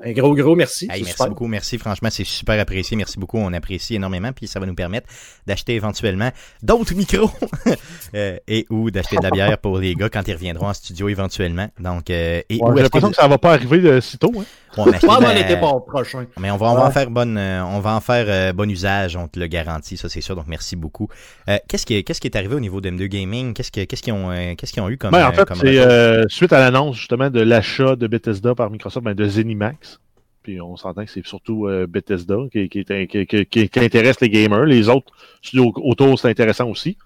un 0.04 0.14
gros, 0.14 0.34
gros 0.34 0.56
merci. 0.56 0.86
Hey, 0.86 1.02
merci 1.02 1.12
super. 1.12 1.28
beaucoup, 1.30 1.46
merci. 1.46 1.78
Franchement, 1.78 2.10
c'est 2.12 2.24
super 2.24 2.60
apprécié. 2.60 2.98
Merci 2.98 3.20
beaucoup. 3.20 3.38
On 3.38 3.54
apprécie 3.54 3.94
énormément. 3.96 4.32
Puis 4.34 4.48
ça 4.48 4.60
va 4.60 4.66
nous 4.66 4.74
permettre 4.74 5.08
d'acheter 5.46 5.76
éventuellement 5.76 6.32
d'autres 6.64 6.96
micros 6.96 7.30
euh, 8.16 8.38
et 8.48 8.66
ou 8.72 8.90
d'acheter 8.90 9.18
de 9.18 9.24
la 9.24 9.30
bière 9.30 9.58
pour 9.60 9.78
les 9.78 9.94
gars 9.94 10.10
quand 10.10 10.28
ils 10.28 10.34
reviendront 10.34 10.70
en 10.70 10.74
studio 10.74 11.08
éventuellement. 11.08 11.70
Donc, 11.80 12.10
euh, 12.10 12.42
et 12.50 12.56
Ouais, 12.58 12.72
ou 12.72 12.78
J'ai 12.78 12.82
l'impression 12.84 13.10
de- 13.10 13.14
que 13.16 13.22
ça 13.22 13.28
va 13.28 13.38
pas 13.38 13.54
arriver 13.54 13.78
de 13.80 14.00
sitôt. 14.00 14.32
Hein. 14.40 14.46
Ouais, 14.78 14.84
mais 14.88 14.92
acheter 14.96 15.08
Pas 15.08 15.18
de 15.20 15.24
avant 15.24 15.28
la- 15.34 15.34
l'été 15.42 15.58
pro- 15.58 15.80
prochain. 15.82 16.26
Mais 16.40 16.50
on 16.52 16.58
va, 16.58 16.72
on 16.72 16.76
va 16.76 16.86
en 16.86 16.92
faire 16.92 17.10
bonne, 17.10 17.38
euh, 17.38 17.64
on 17.66 17.80
va 17.80 17.94
en 17.96 18.00
faire 18.00 18.26
euh, 18.30 18.54
bon 18.54 18.70
usage, 18.70 19.16
on 19.18 19.28
te 19.28 19.40
le 19.40 19.48
garantit, 19.48 19.98
ça 19.98 20.08
c'est 20.10 20.22
sûr. 20.22 20.36
Donc 20.36 20.46
merci 20.48 20.76
beaucoup. 20.76 21.10
Euh, 21.50 21.58
qu'est-ce 21.68 21.86
qui, 21.86 21.96
est- 21.96 22.04
qu'est-ce 22.04 22.22
qui 22.22 22.28
est 22.28 22.36
arrivé 22.38 22.56
au 22.56 22.60
niveau 22.60 22.80
de 22.82 22.90
M2 22.90 23.08
Gaming? 23.08 23.54
Qu'est-ce 23.54 23.72
que- 23.72 23.84
qu'est-ce 23.84 24.02
qu'ils 24.02 24.14
ont, 24.14 24.32
euh, 24.32 24.56
qu'est-ce 24.56 24.72
qu'ils 24.74 24.82
ont 24.82 24.90
eu 24.90 24.98
comme, 24.98 25.12
Ben, 25.12 25.28
en 25.28 25.34
fait, 25.34 25.46
comme 25.46 25.58
c'est 25.58 25.78
euh, 25.80 26.24
suite 26.30 26.54
à 26.54 26.60
l'annonce 26.60 26.96
justement 26.98 27.30
de 27.30 27.42
l'achat 27.42 27.96
de 27.96 28.08
Bethesda 28.08 28.56
par 28.56 28.70
Microsoft, 28.70 29.04
ben, 29.04 29.14
de 29.14 29.28
Zenimax. 29.28 30.00
Puis 30.44 30.60
on 30.60 30.76
s'entend 30.78 31.06
que 31.06 31.12
c'est 31.12 31.26
surtout 31.26 31.68
euh, 31.68 31.86
Bethesda 31.88 32.36
qui, 32.52 32.68
qui, 32.70 32.80
est- 32.80 33.08
qui- 33.08 33.28
qui- 33.28 33.46
qui- 33.46 33.70
qui 33.70 33.80
intéresse 33.80 34.20
les 34.22 34.30
gamers. 34.30 34.66
Les 34.66 34.90
autres 34.90 35.12
studios 35.42 35.72
autour, 35.84 36.18
c'est 36.18 36.30
intéressant 36.30 36.68
aussi. 36.68 36.98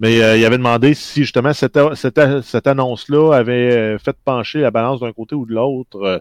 Mais 0.00 0.20
euh, 0.22 0.36
il 0.36 0.44
avait 0.44 0.58
demandé 0.58 0.92
si 0.94 1.20
justement 1.20 1.52
cette, 1.52 1.78
cette, 1.94 2.20
cette 2.42 2.66
annonce-là 2.66 3.32
avait 3.34 3.96
fait 3.98 4.16
pencher 4.24 4.60
la 4.60 4.70
balance 4.70 5.00
d'un 5.00 5.12
côté 5.12 5.34
ou 5.34 5.46
de 5.46 5.54
l'autre 5.54 6.02
euh, 6.02 6.18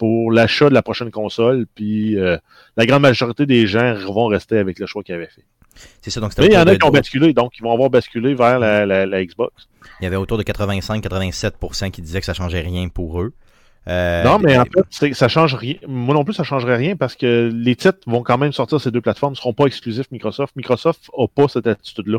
pour 0.00 0.32
l'achat 0.32 0.70
de 0.70 0.74
la 0.74 0.80
prochaine 0.82 1.10
console. 1.10 1.66
Puis 1.74 2.18
euh, 2.18 2.38
la 2.78 2.86
grande 2.86 3.02
majorité 3.02 3.44
des 3.44 3.66
gens 3.66 3.94
vont 4.06 4.26
rester 4.28 4.56
avec 4.56 4.78
le 4.78 4.86
choix 4.86 5.02
qu'ils 5.02 5.14
avaient 5.14 5.26
fait. 5.28 5.44
C'est 6.00 6.10
ça. 6.10 6.20
Donc 6.20 6.30
c'était 6.32 6.42
Mais 6.42 6.48
il 6.48 6.54
y 6.54 6.56
en 6.56 6.62
a 6.62 6.72
de- 6.72 6.76
qui 6.76 6.84
ont 6.86 6.90
basculé, 6.90 7.34
donc 7.34 7.52
ils 7.58 7.62
vont 7.62 7.72
avoir 7.72 7.90
basculé 7.90 8.34
vers 8.34 8.58
la, 8.58 8.86
la, 8.86 9.04
la 9.04 9.24
Xbox. 9.24 9.68
il 10.00 10.04
y 10.04 10.06
avait 10.06 10.16
autour 10.16 10.38
de 10.38 10.42
85-87% 10.42 11.90
qui 11.90 12.00
disaient 12.02 12.20
que 12.20 12.26
ça 12.26 12.34
changeait 12.34 12.60
rien 12.62 12.88
pour 12.88 13.20
eux. 13.20 13.32
Euh, 13.88 14.24
Non, 14.24 14.38
mais 14.38 14.56
en 14.58 14.64
fait, 14.64 15.12
ça 15.14 15.28
change 15.28 15.54
rien. 15.54 15.74
Moi 15.86 16.14
non 16.14 16.24
plus, 16.24 16.34
ça 16.34 16.44
changerait 16.44 16.76
rien 16.76 16.96
parce 16.96 17.14
que 17.14 17.50
les 17.54 17.76
titres 17.76 17.98
vont 18.06 18.22
quand 18.22 18.38
même 18.38 18.52
sortir 18.52 18.80
ces 18.80 18.90
deux 18.90 19.00
plateformes, 19.00 19.32
ne 19.34 19.36
seront 19.36 19.52
pas 19.54 19.66
exclusifs 19.66 20.10
Microsoft. 20.10 20.54
Microsoft 20.56 21.08
n'a 21.16 21.26
pas 21.28 21.48
cette 21.48 21.66
attitude-là. 21.66 22.18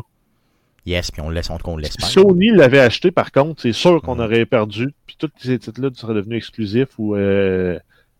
Yes, 0.84 1.10
puis 1.10 1.20
on 1.20 1.28
le 1.28 1.34
laisse, 1.34 1.48
on, 1.50 1.58
on 1.64 1.76
le 1.76 1.82
laisse 1.82 1.92
Si 1.92 1.98
pas. 1.98 2.06
Sony 2.06 2.50
l'avait 2.50 2.80
acheté, 2.80 3.10
par 3.10 3.30
contre, 3.30 3.62
c'est 3.62 3.72
sûr 3.72 4.02
qu'on 4.02 4.18
aurait 4.18 4.46
perdu. 4.46 4.88
Puis 5.06 5.16
tous 5.18 5.30
ces 5.38 5.58
titres-là 5.58 5.90
seraient 5.94 6.14
devenus 6.14 6.38
exclusifs 6.38 6.98
ou 6.98 7.14
euh, 7.14 7.78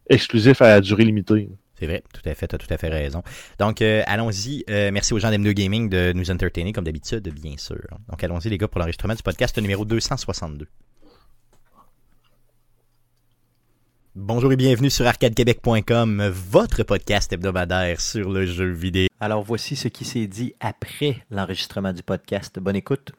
exclusifs 0.08 0.62
à 0.62 0.80
durée 0.80 1.04
limitée. 1.04 1.48
C'est 1.78 1.86
vrai, 1.86 2.04
tout 2.14 2.28
à 2.28 2.34
fait, 2.34 2.46
tu 2.46 2.54
as 2.54 2.58
tout 2.58 2.72
à 2.72 2.78
fait 2.78 2.88
raison. 2.88 3.24
Donc, 3.58 3.82
euh, 3.82 4.02
allons-y. 4.06 4.64
Euh, 4.70 4.92
merci 4.92 5.12
aux 5.14 5.18
gens 5.18 5.32
d'M2 5.32 5.50
Gaming 5.50 5.88
de 5.88 6.12
nous 6.12 6.30
entertainer, 6.30 6.72
comme 6.72 6.84
d'habitude, 6.84 7.28
bien 7.34 7.56
sûr. 7.56 7.82
Donc, 8.08 8.22
allons-y, 8.22 8.48
les 8.50 8.58
gars, 8.58 8.68
pour 8.68 8.78
l'enregistrement 8.78 9.14
du 9.14 9.22
podcast 9.24 9.58
numéro 9.58 9.84
262. 9.84 10.68
Bonjour 14.14 14.52
et 14.52 14.56
bienvenue 14.56 14.90
sur 14.90 15.06
arcadequebec.com, 15.06 16.28
votre 16.28 16.82
podcast 16.82 17.32
hebdomadaire 17.32 17.98
sur 17.98 18.30
le 18.30 18.44
jeu 18.44 18.70
vidéo. 18.70 19.08
Alors 19.20 19.42
voici 19.42 19.74
ce 19.74 19.88
qui 19.88 20.04
s'est 20.04 20.26
dit 20.26 20.52
après 20.60 21.24
l'enregistrement 21.30 21.94
du 21.94 22.02
podcast. 22.02 22.58
Bonne 22.58 22.76
écoute. 22.76 23.12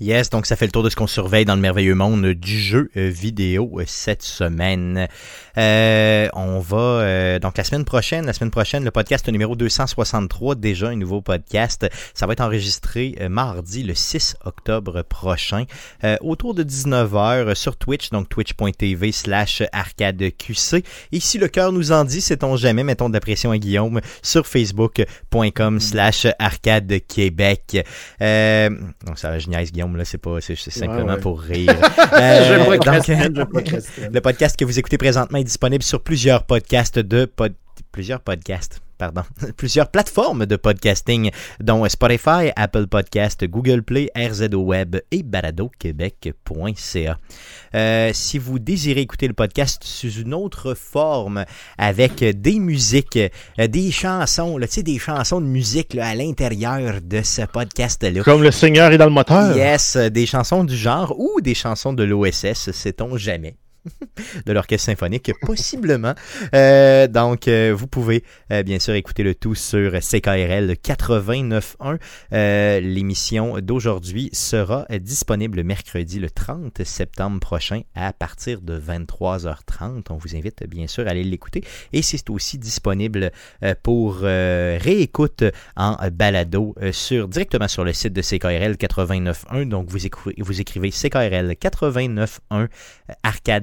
Yes, 0.00 0.30
donc 0.30 0.46
ça 0.46 0.54
fait 0.56 0.66
le 0.66 0.72
tour 0.72 0.82
de 0.82 0.90
ce 0.90 0.96
qu'on 0.96 1.06
surveille 1.06 1.44
dans 1.44 1.54
le 1.54 1.60
merveilleux 1.60 1.94
monde 1.94 2.24
du 2.26 2.58
jeu 2.60 2.90
euh, 2.96 3.08
vidéo 3.08 3.80
euh, 3.80 3.84
cette 3.86 4.22
semaine. 4.22 5.08
Euh, 5.56 6.28
on 6.34 6.60
va 6.60 6.76
euh, 6.78 7.38
donc 7.40 7.58
la 7.58 7.64
semaine 7.64 7.84
prochaine, 7.84 8.26
la 8.26 8.32
semaine 8.32 8.52
prochaine, 8.52 8.84
le 8.84 8.92
podcast 8.92 9.28
numéro 9.28 9.56
263, 9.56 10.54
déjà 10.54 10.88
un 10.88 10.96
nouveau 10.96 11.20
podcast. 11.20 11.88
Ça 12.14 12.26
va 12.26 12.34
être 12.34 12.40
enregistré 12.40 13.16
euh, 13.20 13.28
mardi 13.28 13.82
le 13.82 13.94
6 13.94 14.36
octobre 14.44 15.02
prochain, 15.02 15.64
euh, 16.04 16.16
autour 16.20 16.54
de 16.54 16.62
19h 16.62 17.54
sur 17.56 17.76
Twitch, 17.76 18.10
donc 18.10 18.28
twitch.tv 18.28 19.10
slash 19.10 19.62
arcadeqc. 19.72 20.84
Et 21.12 21.20
si 21.20 21.38
le 21.38 21.48
cœur 21.48 21.72
nous 21.72 21.90
en 21.90 22.04
dit, 22.04 22.20
sait-on 22.20 22.56
jamais, 22.56 22.84
mettons 22.84 23.08
de 23.08 23.14
la 23.14 23.20
pression 23.20 23.50
à 23.50 23.58
Guillaume, 23.58 24.00
sur 24.22 24.46
facebook.com 24.46 25.80
slash 25.80 26.26
arcadequebec. 26.38 27.84
Donc 28.20 29.18
ça, 29.18 29.38
je 29.38 29.48
niaise 29.58 29.72
Guillaume, 29.72 29.96
là, 29.96 30.04
c'est 30.04 30.18
pas, 30.18 30.40
c'est 30.40 30.56
simplement 30.56 31.14
ouais. 31.14 31.20
pour 31.20 31.40
rire. 31.40 31.74
Euh, 32.10 32.44
je 32.48 32.64
donc, 32.64 32.72
je 32.72 33.42
procrastine. 33.42 34.10
le 34.12 34.20
podcast 34.20 34.58
que 34.58 34.64
vous 34.64 34.78
écoutez 34.78 34.98
présentement 34.98 35.38
est 35.38 35.44
disponible 35.44 35.82
sur 35.82 36.02
plusieurs 36.02 36.44
podcasts 36.44 36.98
de 36.98 37.26
pod... 37.26 37.54
plusieurs 37.92 38.20
podcasts. 38.20 38.80
Pardon, 38.98 39.22
plusieurs 39.56 39.92
plateformes 39.92 40.44
de 40.44 40.56
podcasting, 40.56 41.30
dont 41.60 41.88
Spotify, 41.88 42.50
Apple 42.56 42.88
Podcast, 42.88 43.44
Google 43.44 43.82
Play, 43.84 44.10
RZO 44.16 44.58
Web 44.58 44.96
et 45.12 45.22
baladoquebec.ca. 45.22 47.18
Euh, 47.76 48.10
si 48.12 48.38
vous 48.38 48.58
désirez 48.58 49.02
écouter 49.02 49.28
le 49.28 49.34
podcast 49.34 49.84
sous 49.84 50.10
une 50.10 50.34
autre 50.34 50.74
forme, 50.74 51.44
avec 51.78 52.24
des 52.24 52.58
musiques, 52.58 53.20
euh, 53.60 53.68
des 53.68 53.92
chansons, 53.92 54.58
là, 54.58 54.66
tu 54.66 54.74
sais, 54.74 54.82
des 54.82 54.98
chansons 54.98 55.40
de 55.40 55.46
musique 55.46 55.94
là, 55.94 56.08
à 56.08 56.14
l'intérieur 56.16 57.00
de 57.00 57.22
ce 57.22 57.42
podcast-là, 57.42 58.24
Comme 58.24 58.42
le 58.42 58.50
Seigneur 58.50 58.90
est 58.90 58.98
dans 58.98 59.06
le 59.06 59.12
moteur. 59.12 59.56
Yes, 59.56 59.96
des 59.96 60.26
chansons 60.26 60.64
du 60.64 60.76
genre 60.76 61.14
ou 61.16 61.40
des 61.40 61.54
chansons 61.54 61.92
de 61.92 62.02
l'OSS, 62.02 62.72
sait-on 62.72 63.16
jamais. 63.16 63.54
de 64.46 64.52
l'orchestre 64.52 64.86
symphonique, 64.86 65.32
possiblement. 65.42 66.14
Euh, 66.54 67.06
donc, 67.06 67.48
euh, 67.48 67.74
vous 67.76 67.86
pouvez 67.86 68.24
euh, 68.52 68.62
bien 68.62 68.78
sûr 68.78 68.94
écouter 68.94 69.22
le 69.22 69.34
tout 69.34 69.54
sur 69.54 69.92
CKRL 69.92 70.72
89.1. 70.72 71.98
Euh, 72.32 72.80
L'émission 72.80 73.58
d'aujourd'hui 73.60 74.30
sera 74.32 74.86
disponible 75.00 75.62
mercredi 75.62 76.18
le 76.18 76.30
30 76.30 76.82
septembre 76.84 77.40
prochain 77.40 77.82
à 77.94 78.12
partir 78.12 78.60
de 78.60 78.78
23h30. 78.78 80.04
On 80.10 80.16
vous 80.16 80.36
invite 80.36 80.66
bien 80.68 80.86
sûr 80.86 81.06
à 81.06 81.10
aller 81.10 81.24
l'écouter. 81.24 81.64
Et 81.92 82.02
c'est 82.02 82.30
aussi 82.30 82.58
disponible 82.58 83.30
pour 83.82 84.18
réécoute 84.18 85.44
en 85.76 85.96
balado 86.10 86.74
directement 87.28 87.68
sur 87.68 87.84
le 87.84 87.92
site 87.92 88.12
de 88.12 88.22
CKRL 88.22 88.74
89.1. 88.74 89.68
Donc, 89.68 89.88
vous, 89.90 90.60
écrivez 90.60 90.90
CKRL 90.90 91.52
89.1 91.52 92.28
euh, 92.52 92.66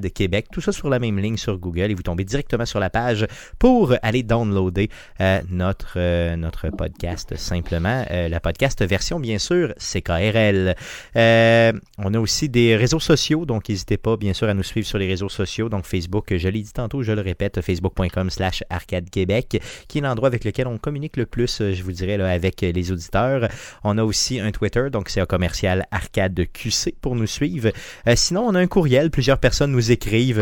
Québec. 0.09 0.47
Tout 0.51 0.61
ça 0.61 0.71
sur 0.71 0.89
la 0.89 0.99
même 0.99 1.19
ligne 1.19 1.37
sur 1.37 1.57
Google 1.57 1.91
et 1.91 1.93
vous 1.93 2.03
tombez 2.03 2.23
directement 2.23 2.65
sur 2.65 2.79
la 2.79 2.89
page 2.89 3.25
pour 3.59 3.93
aller 4.01 4.23
downloader 4.23 4.89
euh, 5.21 5.41
notre, 5.49 5.93
euh, 5.97 6.35
notre 6.35 6.69
podcast 6.69 7.35
simplement. 7.35 8.05
Euh, 8.11 8.29
la 8.29 8.39
podcast 8.39 8.83
version, 8.83 9.19
bien 9.19 9.37
sûr, 9.37 9.73
CKRL. 9.77 10.75
On 11.15 12.13
a 12.13 12.19
aussi 12.19 12.49
des 12.49 12.75
réseaux 12.75 12.99
sociaux, 12.99 13.45
donc 13.45 13.69
n'hésitez 13.69 13.97
pas, 13.97 14.17
bien 14.17 14.33
sûr, 14.33 14.47
à 14.47 14.53
nous 14.53 14.63
suivre 14.63 14.87
sur 14.87 14.97
les 14.97 15.07
réseaux 15.07 15.29
sociaux. 15.29 15.69
Donc 15.69 15.85
Facebook, 15.85 16.35
je 16.35 16.47
l'ai 16.47 16.61
dit 16.61 16.73
tantôt, 16.73 17.03
je 17.03 17.11
le 17.11 17.21
répète, 17.21 17.61
facebook.com 17.61 18.29
slash 18.29 18.63
arcade 18.69 19.09
Québec, 19.09 19.61
qui 19.87 19.97
est 19.99 20.01
l'endroit 20.01 20.27
avec 20.27 20.43
lequel 20.43 20.67
on 20.67 20.77
communique 20.77 21.17
le 21.17 21.25
plus, 21.25 21.59
je 21.59 21.83
vous 21.83 21.91
dirais, 21.91 22.21
avec 22.21 22.61
les 22.61 22.91
auditeurs. 22.91 23.47
On 23.83 23.97
a 23.97 24.03
aussi 24.03 24.39
un 24.39 24.51
Twitter, 24.51 24.89
donc 24.91 25.09
c'est 25.09 25.21
un 25.21 25.25
commercial 25.25 25.85
arcade 25.91 26.45
QC 26.53 26.95
pour 27.01 27.15
nous 27.15 27.27
suivre. 27.27 27.71
Sinon, 28.15 28.45
on 28.47 28.55
a 28.55 28.59
un 28.59 28.67
courriel. 28.67 29.09
Plusieurs 29.11 29.39
personnes 29.39 29.71
nous 29.71 29.91
écrivent 29.91 29.94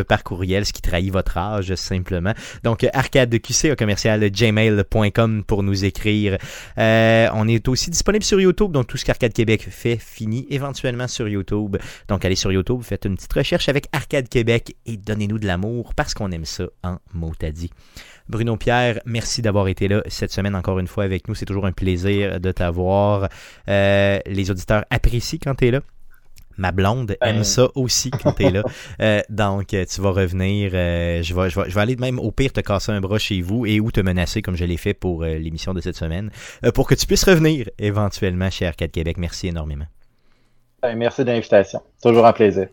par 0.07 0.23
courriel, 0.23 0.65
ce 0.65 0.73
qui 0.73 0.81
trahit 0.81 1.11
votre 1.11 1.37
âge, 1.37 1.73
simplement. 1.75 2.33
Donc, 2.63 2.85
arcadeqc, 2.93 3.71
au 3.71 3.75
commercial 3.75 4.29
gmail.com 4.29 5.43
pour 5.43 5.63
nous 5.63 5.85
écrire. 5.85 6.37
Euh, 6.77 7.27
on 7.33 7.47
est 7.47 7.67
aussi 7.67 7.89
disponible 7.89 8.23
sur 8.23 8.39
YouTube, 8.39 8.71
donc 8.71 8.87
tout 8.87 8.97
ce 8.97 9.05
qu'Arcade 9.05 9.33
Québec 9.33 9.67
fait 9.69 9.97
finit 9.97 10.45
éventuellement 10.49 11.07
sur 11.07 11.27
YouTube. 11.27 11.77
Donc, 12.07 12.25
allez 12.25 12.35
sur 12.35 12.51
YouTube, 12.51 12.81
faites 12.83 13.05
une 13.05 13.15
petite 13.15 13.33
recherche 13.33 13.69
avec 13.69 13.87
Arcade 13.91 14.29
Québec 14.29 14.75
et 14.85 14.97
donnez-nous 14.97 15.39
de 15.39 15.47
l'amour 15.47 15.93
parce 15.95 16.13
qu'on 16.13 16.31
aime 16.31 16.45
ça 16.45 16.65
en 16.83 16.97
motadi. 17.13 17.69
Bruno 18.29 18.55
Pierre, 18.55 19.01
merci 19.05 19.41
d'avoir 19.41 19.67
été 19.67 19.87
là 19.87 20.01
cette 20.07 20.31
semaine 20.31 20.55
encore 20.55 20.79
une 20.79 20.87
fois 20.87 21.03
avec 21.03 21.27
nous. 21.27 21.35
C'est 21.35 21.45
toujours 21.45 21.65
un 21.65 21.73
plaisir 21.73 22.39
de 22.39 22.51
t'avoir. 22.51 23.27
Euh, 23.67 24.19
les 24.25 24.49
auditeurs 24.49 24.85
apprécient 24.89 25.39
quand 25.43 25.55
tu 25.55 25.67
es 25.67 25.71
là. 25.71 25.81
Ma 26.57 26.71
blonde 26.71 27.17
aime 27.21 27.37
Ben. 27.37 27.43
ça 27.43 27.67
aussi 27.75 28.11
quand 28.11 28.33
t'es 28.33 28.49
là. 28.51 28.63
Euh, 29.01 29.21
donc, 29.29 29.73
euh, 29.73 29.85
tu 29.85 30.01
vas 30.01 30.11
revenir. 30.11 30.71
euh, 30.73 31.21
je, 31.23 31.33
vais, 31.33 31.49
je, 31.49 31.59
vais, 31.59 31.69
je 31.69 31.75
vais 31.75 31.81
aller 31.81 31.95
même 31.95 32.19
au 32.19 32.31
pire 32.31 32.53
te 32.53 32.61
casser 32.61 32.91
un 32.91 33.01
bras 33.01 33.17
chez 33.17 33.41
vous 33.41 33.65
et 33.65 33.79
ou 33.79 33.91
te 33.91 34.01
menacer 34.01 34.41
comme 34.41 34.55
je 34.55 34.65
l'ai 34.65 34.77
fait 34.77 34.93
pour 34.93 35.23
euh, 35.23 35.35
l'émission 35.37 35.73
de 35.73 35.81
cette 35.81 35.95
semaine 35.95 36.29
euh, 36.65 36.71
pour 36.71 36.87
que 36.87 36.95
tu 36.95 37.05
puisses 37.05 37.23
revenir 37.23 37.69
éventuellement 37.79 38.49
chez 38.49 38.65
Arcade 38.67 38.91
Québec. 38.91 39.17
Merci 39.17 39.47
énormément. 39.47 39.85
Ben, 40.81 40.95
merci 40.95 41.21
de 41.23 41.31
l'invitation. 41.31 41.81
Toujours 42.01 42.25
un 42.25 42.33
plaisir. 42.33 42.67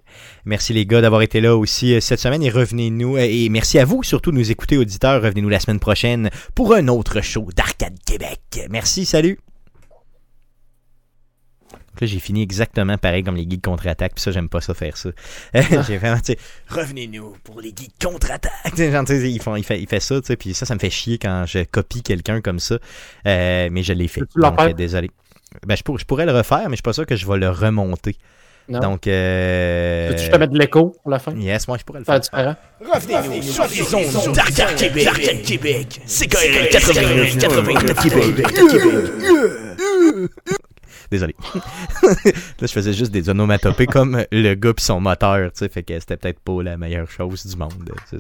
Merci 0.44 0.72
les 0.72 0.84
gars 0.84 1.00
d'avoir 1.00 1.22
été 1.22 1.40
là 1.40 1.56
aussi 1.56 2.00
cette 2.00 2.20
semaine 2.20 2.42
et 2.42 2.50
revenez-nous. 2.50 3.18
Et 3.18 3.48
merci 3.48 3.78
à 3.78 3.84
vous 3.84 4.02
surtout 4.02 4.30
de 4.32 4.36
nous 4.36 4.50
écouter, 4.50 4.76
auditeurs. 4.76 5.22
Revenez-nous 5.22 5.48
la 5.48 5.60
semaine 5.60 5.80
prochaine 5.80 6.28
pour 6.54 6.74
un 6.74 6.88
autre 6.88 7.20
show 7.22 7.46
d'Arcade 7.56 7.98
Québec. 8.04 8.40
Merci, 8.68 9.04
salut! 9.04 9.38
Là, 12.00 12.06
j'ai 12.06 12.18
fini 12.18 12.42
exactement 12.42 12.96
pareil 12.98 13.22
comme 13.22 13.36
les 13.36 13.46
geeks 13.48 13.62
contre-attaque, 13.62 14.12
puis 14.14 14.22
ça, 14.22 14.30
j'aime 14.32 14.48
pas 14.48 14.60
ça 14.60 14.74
faire 14.74 14.96
ça. 14.96 15.10
j'ai 15.54 15.98
vraiment, 15.98 16.16
tu 16.18 16.32
sais, 16.32 16.38
revenez-nous 16.68 17.36
pour 17.44 17.60
les 17.60 17.68
geeks 17.70 17.92
contre-attaque. 18.02 18.52
Genre, 18.76 19.04
tu 19.04 19.20
sais, 19.20 19.30
ils 19.30 19.42
font, 19.42 19.56
il, 19.56 19.64
fait, 19.64 19.80
il 19.80 19.86
fait 19.86 20.00
ça, 20.00 20.20
tu 20.20 20.26
sais, 20.28 20.36
puis 20.36 20.54
ça, 20.54 20.66
ça 20.66 20.74
me 20.74 20.80
fait 20.80 20.90
chier 20.90 21.18
quand 21.18 21.44
je 21.46 21.64
copie 21.64 22.02
quelqu'un 22.02 22.40
comme 22.40 22.58
ça. 22.60 22.78
Euh, 23.26 23.68
mais 23.70 23.82
je 23.82 23.92
l'ai 23.92 24.08
fait. 24.08 24.22
Donc, 24.36 24.60
euh, 24.60 24.72
désolé. 24.72 25.10
Ben, 25.66 25.76
je, 25.76 25.82
pour- 25.82 25.98
je 25.98 26.04
pourrais 26.04 26.26
le 26.26 26.32
refaire, 26.32 26.64
mais 26.68 26.70
je 26.70 26.76
suis 26.76 26.82
pas 26.82 26.92
sûr 26.92 27.06
que 27.06 27.16
je 27.16 27.26
vais 27.26 27.36
le 27.38 27.50
remonter. 27.50 28.16
Non. 28.68 28.78
Donc, 28.78 29.08
euh, 29.08 30.10
Peux-tu 30.10 30.30
te 30.30 30.36
mettre 30.36 30.52
de 30.52 30.58
l'écho 30.58 30.94
pour 31.02 31.10
la 31.10 31.18
fin? 31.18 31.34
Yes, 31.34 31.66
moi, 31.66 31.76
je 31.76 31.82
pourrais 31.82 31.98
le 31.98 32.04
Faire 32.04 32.14
faire. 32.14 32.20
différent? 32.20 32.56
Revenez-nous 32.94 33.42
sur 33.42 33.66
les 33.66 33.94
ondes 34.28 34.32
d'Arcade 34.36 34.76
Québec. 34.76 35.04
D'Arcade 35.06 35.42
Québec. 35.42 36.00
C'est 36.06 36.28
KRL 36.28 36.68
89 36.70 37.38
89 37.38 38.02
Québec. 38.02 38.46
Désolé. 41.10 41.34
là, 42.02 42.12
je 42.60 42.66
faisais 42.66 42.92
juste 42.92 43.10
des 43.10 43.28
onomatopées 43.28 43.86
comme 43.86 44.24
le 44.30 44.54
gars 44.54 44.74
pis 44.74 44.84
son 44.84 45.00
moteur, 45.00 45.50
tu 45.52 45.58
sais, 45.58 45.68
fait 45.68 45.82
que 45.82 45.98
c'était 45.98 46.16
peut-être 46.16 46.40
pas 46.40 46.62
la 46.62 46.76
meilleure 46.76 47.10
chose 47.10 47.44
du 47.46 47.56
monde, 47.56 47.92
ça. 48.06 48.16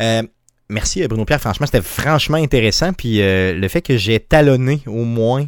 Euh, 0.00 0.22
merci 0.68 1.02
euh, 1.02 1.08
Bruno 1.08 1.24
Pierre, 1.24 1.40
franchement, 1.40 1.66
c'était 1.66 1.82
franchement 1.82 2.38
intéressant, 2.38 2.92
puis 2.92 3.20
euh, 3.20 3.54
le 3.54 3.68
fait 3.68 3.82
que 3.82 3.96
j'ai 3.96 4.20
talonné 4.20 4.80
au 4.86 5.04
moins, 5.04 5.46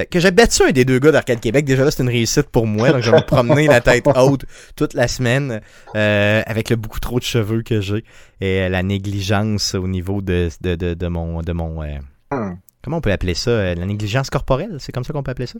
euh, 0.00 0.04
que 0.10 0.18
j'ai 0.18 0.30
battu 0.30 0.62
un 0.62 0.70
des 0.70 0.86
deux 0.86 0.98
gars 0.98 1.12
d'Arcade 1.12 1.40
Québec, 1.40 1.66
déjà 1.66 1.84
là, 1.84 1.90
c'est 1.90 2.02
une 2.02 2.08
réussite 2.08 2.48
pour 2.48 2.66
moi, 2.66 2.90
donc 2.90 3.02
je 3.02 3.10
vais 3.10 3.18
me 3.18 3.22
promener 3.22 3.66
la 3.66 3.82
tête 3.82 4.06
haute 4.16 4.46
toute 4.76 4.94
la 4.94 5.08
semaine, 5.08 5.60
euh, 5.94 6.42
avec 6.46 6.70
le 6.70 6.76
beaucoup 6.76 7.00
trop 7.00 7.18
de 7.18 7.24
cheveux 7.24 7.62
que 7.62 7.82
j'ai, 7.82 8.02
et 8.40 8.62
euh, 8.62 8.68
la 8.70 8.82
négligence 8.82 9.74
au 9.74 9.86
niveau 9.86 10.22
de, 10.22 10.48
de, 10.62 10.94
de, 10.94 11.08
mon... 11.08 11.42
De 11.42 11.52
mon 11.52 11.82
euh, 11.82 11.98
Hmm. 12.30 12.56
Comment 12.88 12.96
on 12.96 13.02
peut 13.02 13.12
appeler 13.12 13.34
ça? 13.34 13.50
euh, 13.50 13.74
La 13.74 13.84
négligence 13.84 14.30
corporelle? 14.30 14.78
C'est 14.78 14.92
comme 14.92 15.04
ça 15.04 15.12
qu'on 15.12 15.22
peut 15.22 15.32
appeler 15.32 15.46
ça? 15.46 15.58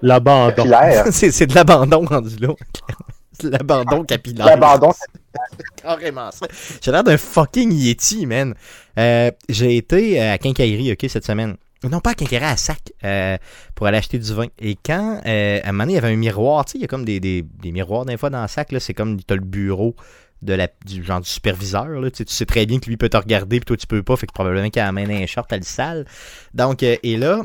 L'abandon. 0.00 0.54
Capillaire. 0.54 1.04
c'est, 1.10 1.30
c'est 1.30 1.46
de 1.46 1.54
l'abandon 1.54 2.02
rendu 2.06 2.34
là. 2.36 2.48
C'est 3.38 3.48
de 3.48 3.52
l'abandon 3.52 4.04
capillaire. 4.04 4.46
L'abandon, 4.46 4.90
Carrément 5.82 6.30
ça. 6.30 6.46
J'ai 6.80 6.90
l'air 6.90 7.04
d'un 7.04 7.18
fucking 7.18 7.70
Yeti, 7.72 8.24
man. 8.24 8.54
Euh, 8.98 9.30
j'ai 9.50 9.76
été 9.76 10.18
à 10.18 10.38
Quincaillerie, 10.38 10.92
OK, 10.92 11.04
cette 11.10 11.26
semaine. 11.26 11.56
Non, 11.84 12.00
pas 12.00 12.12
à 12.12 12.14
Quincaillerie, 12.14 12.46
à 12.46 12.56
Sac, 12.56 12.78
euh, 13.04 13.36
pour 13.74 13.86
aller 13.86 13.98
acheter 13.98 14.18
du 14.18 14.32
vin. 14.32 14.46
Et 14.58 14.76
quand, 14.82 15.20
euh, 15.26 15.60
à 15.62 15.68
un 15.68 15.72
moment 15.72 15.84
donné, 15.84 15.92
il 15.92 15.96
y 15.96 15.98
avait 15.98 16.12
un 16.12 16.16
miroir, 16.16 16.64
tu 16.64 16.72
sais, 16.72 16.78
il 16.78 16.82
y 16.82 16.84
a 16.84 16.88
comme 16.88 17.04
des, 17.04 17.20
des, 17.20 17.42
des 17.42 17.72
miroirs 17.72 18.06
des 18.06 18.16
fois 18.16 18.30
dans 18.30 18.40
le 18.40 18.48
sac, 18.48 18.72
là, 18.72 18.80
c'est 18.80 18.94
comme, 18.94 19.22
t'as 19.22 19.34
le 19.34 19.42
bureau 19.42 19.94
de 20.42 20.54
la, 20.54 20.68
du 20.84 21.04
genre 21.04 21.20
du 21.20 21.28
superviseur, 21.28 21.86
là, 21.86 22.10
tu 22.10 22.18
sais, 22.18 22.24
tu 22.24 22.34
sais 22.34 22.46
très 22.46 22.66
bien 22.66 22.80
que 22.80 22.86
lui 22.86 22.96
peut 22.96 23.08
te 23.08 23.16
regarder, 23.16 23.60
puis 23.60 23.66
toi 23.66 23.76
tu 23.76 23.86
peux 23.86 24.02
pas, 24.02 24.16
fait 24.16 24.26
que 24.26 24.32
probablement 24.32 24.68
qu'il 24.70 24.82
a 24.82 24.86
la 24.86 24.92
main 24.92 25.06
dans 25.06 25.14
un 25.14 25.26
short, 25.26 25.48
t'as 25.48 25.56
le 25.56 25.62
sale. 25.62 26.04
Donc, 26.52 26.82
euh, 26.82 26.96
et 27.02 27.16
là, 27.16 27.42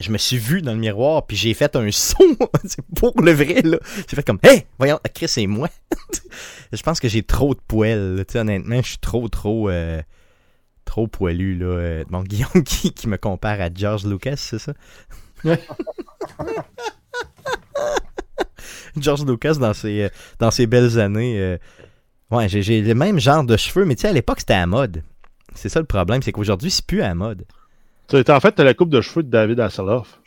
je 0.00 0.10
me 0.10 0.18
suis 0.18 0.38
vu 0.38 0.62
dans 0.62 0.72
le 0.72 0.78
miroir, 0.78 1.26
puis 1.26 1.36
j'ai 1.36 1.54
fait 1.54 1.74
un 1.76 1.90
son, 1.92 2.36
c'est 2.64 2.84
pour 2.96 3.20
le 3.20 3.32
vrai, 3.32 3.62
là. 3.62 3.78
J'ai 4.08 4.16
fait 4.16 4.22
comme, 4.24 4.38
hey, 4.42 4.64
voyons, 4.78 4.98
Chris, 5.14 5.28
c'est 5.28 5.46
moi. 5.46 5.68
je 6.72 6.82
pense 6.82 7.00
que 7.00 7.08
j'ai 7.08 7.22
trop 7.22 7.54
de 7.54 7.60
poils, 7.66 8.16
là, 8.16 8.40
honnêtement, 8.40 8.80
je 8.82 8.88
suis 8.90 8.98
trop, 8.98 9.28
trop, 9.28 9.68
euh, 9.68 10.00
trop 10.84 11.06
poilu, 11.08 11.56
là. 11.56 11.66
Euh, 11.66 12.04
Bon, 12.10 12.22
Guillaume 12.24 12.62
qui, 12.64 12.92
qui 12.92 13.08
me 13.08 13.16
compare 13.18 13.60
à 13.60 13.68
George 13.74 14.04
Lucas, 14.06 14.36
c'est 14.36 14.58
ça? 14.58 14.72
George 18.96 19.24
Lucas 19.26 19.54
dans 19.54 19.74
ses, 19.74 20.02
euh, 20.02 20.08
dans 20.38 20.50
ses 20.50 20.66
belles 20.66 20.98
années. 20.98 21.38
euh, 21.38 21.58
ouais, 22.30 22.48
j'ai, 22.48 22.80
le 22.82 22.94
même 22.94 23.18
genre 23.20 23.44
de 23.44 23.56
cheveux, 23.56 23.84
mais 23.84 23.94
tu 23.94 24.02
sais, 24.02 24.08
à 24.08 24.12
l'époque, 24.12 24.40
c'était 24.40 24.54
à 24.54 24.60
la 24.60 24.66
mode. 24.66 25.02
C'est 25.54 25.68
ça 25.68 25.80
le 25.80 25.86
problème, 25.86 26.22
c'est 26.22 26.32
qu'aujourd'hui, 26.32 26.70
c'est 26.70 26.84
plus 26.84 27.02
à 27.02 27.08
la 27.08 27.14
mode. 27.14 27.44
En 28.12 28.40
fait, 28.40 28.52
t'as 28.52 28.64
la 28.64 28.74
coupe 28.74 28.90
de 28.90 29.00
cheveux 29.00 29.22
de 29.22 29.30
David 29.30 29.60
Hasselhoff. 29.60 30.20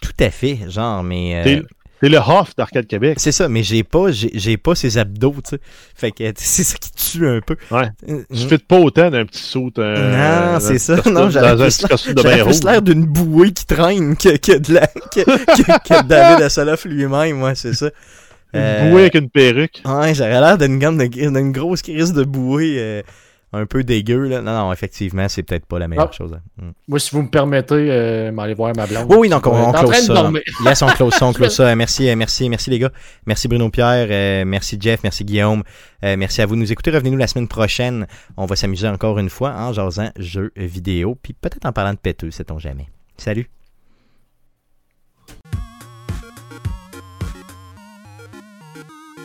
Tout 0.00 0.12
à 0.20 0.30
fait, 0.30 0.58
genre, 0.68 1.02
mais... 1.02 1.42
euh, 1.46 1.62
T'es 2.00 2.08
le 2.10 2.18
Hoff 2.18 2.54
d'Arcade 2.56 2.86
Québec. 2.86 3.18
C'est 3.18 3.32
ça, 3.32 3.48
mais 3.48 3.62
j'ai 3.62 3.82
pas, 3.82 4.10
j'ai, 4.10 4.56
pas 4.58 4.74
ses 4.74 4.98
abdos, 4.98 5.36
tu 5.42 5.50
sais. 5.50 5.60
Fait 5.94 6.10
que 6.12 6.24
c'est 6.36 6.64
ça 6.64 6.76
qui 6.76 6.90
tue 6.92 7.26
un 7.26 7.40
peu. 7.40 7.56
Ouais. 7.70 7.88
Euh, 8.08 8.22
Tu 8.30 8.46
fais 8.46 8.58
pas 8.58 8.78
autant 8.78 9.10
d'un 9.10 9.24
petit 9.24 9.42
saut. 9.42 9.70
Non, 9.76 10.58
c'est 10.60 10.78
ça. 10.78 10.96
Non, 11.10 11.30
j'avais 11.30 11.64
un 11.64 12.44
plus 12.44 12.62
l'air 12.64 12.82
d'une 12.82 13.06
bouée 13.06 13.52
qui 13.52 13.64
traîne 13.64 14.16
que, 14.16 14.36
que 14.36 14.58
de 14.58 14.74
la, 14.74 14.86
que, 14.86 15.24
que- 15.24 16.02
David 16.06 16.42
Hasselhoff 16.44 16.84
lui-même, 16.84 17.42
ouais, 17.42 17.54
c'est 17.54 17.72
ça. 17.74 17.90
Une 18.54 18.60
Euh, 18.60 18.90
bouée 18.90 19.00
avec 19.02 19.14
une 19.14 19.28
perruque. 19.30 19.82
Ouais, 19.84 20.14
j'aurais 20.14 20.40
l'air 20.40 20.56
d'une 20.58 20.78
gamme 20.78 20.96
de, 20.96 21.06
d'une 21.06 21.52
grosse 21.52 21.82
crise 21.82 22.12
de 22.12 22.24
bouée 22.24 22.76
euh, 22.78 23.02
un 23.52 23.66
peu 23.66 23.84
dégueu, 23.84 24.26
là. 24.28 24.40
Non, 24.42 24.52
non, 24.52 24.72
effectivement, 24.72 25.28
c'est 25.28 25.42
peut-être 25.44 25.66
pas 25.66 25.78
la 25.78 25.86
meilleure 25.86 26.08
Ah. 26.10 26.16
chose. 26.16 26.32
hein. 26.34 26.40
Mm. 26.60 26.70
Moi, 26.88 26.98
si 26.98 27.10
vous 27.14 27.22
me 27.22 27.28
permettez, 27.28 27.74
euh, 27.90 28.32
m'aller 28.32 28.54
voir 28.54 28.72
ma 28.76 28.86
blonde. 28.86 29.06
Oui, 29.10 29.16
oui, 29.20 29.28
donc 29.28 29.46
on, 29.46 29.70
close 29.72 29.94
ça. 30.06 30.30
Yes, 30.64 30.82
on 30.82 30.86
close 30.88 31.14
ça, 31.14 31.26
on 31.26 31.32
close 31.38 31.54
ça. 31.54 31.74
Merci, 31.76 32.08
euh, 32.08 32.16
merci, 32.16 32.48
merci 32.48 32.70
les 32.70 32.78
gars. 32.80 32.90
Merci 33.26 33.46
Bruno 33.46 33.68
Pierre, 33.70 34.08
euh, 34.10 34.44
merci 34.44 34.76
Jeff, 34.80 35.00
merci 35.04 35.24
Guillaume. 35.24 35.62
Euh, 36.04 36.16
merci 36.16 36.42
à 36.42 36.46
vous 36.46 36.56
de 36.56 36.60
nous 36.60 36.72
écouter. 36.72 36.90
Revenez-nous 36.90 37.16
la 37.18 37.26
semaine 37.28 37.46
prochaine. 37.48 38.06
On 38.36 38.46
va 38.46 38.56
s'amuser 38.56 38.88
encore 38.88 39.18
une 39.20 39.30
fois 39.30 39.52
en 39.56 39.72
jasant 39.72 40.10
jeux 40.18 40.50
vidéo, 40.56 41.16
puis 41.22 41.32
peut-être 41.32 41.64
en 41.66 41.72
parlant 41.72 41.92
de 41.92 41.98
péteux, 41.98 42.30
sait-on 42.32 42.58
jamais. 42.58 42.86
Salut. 43.16 43.48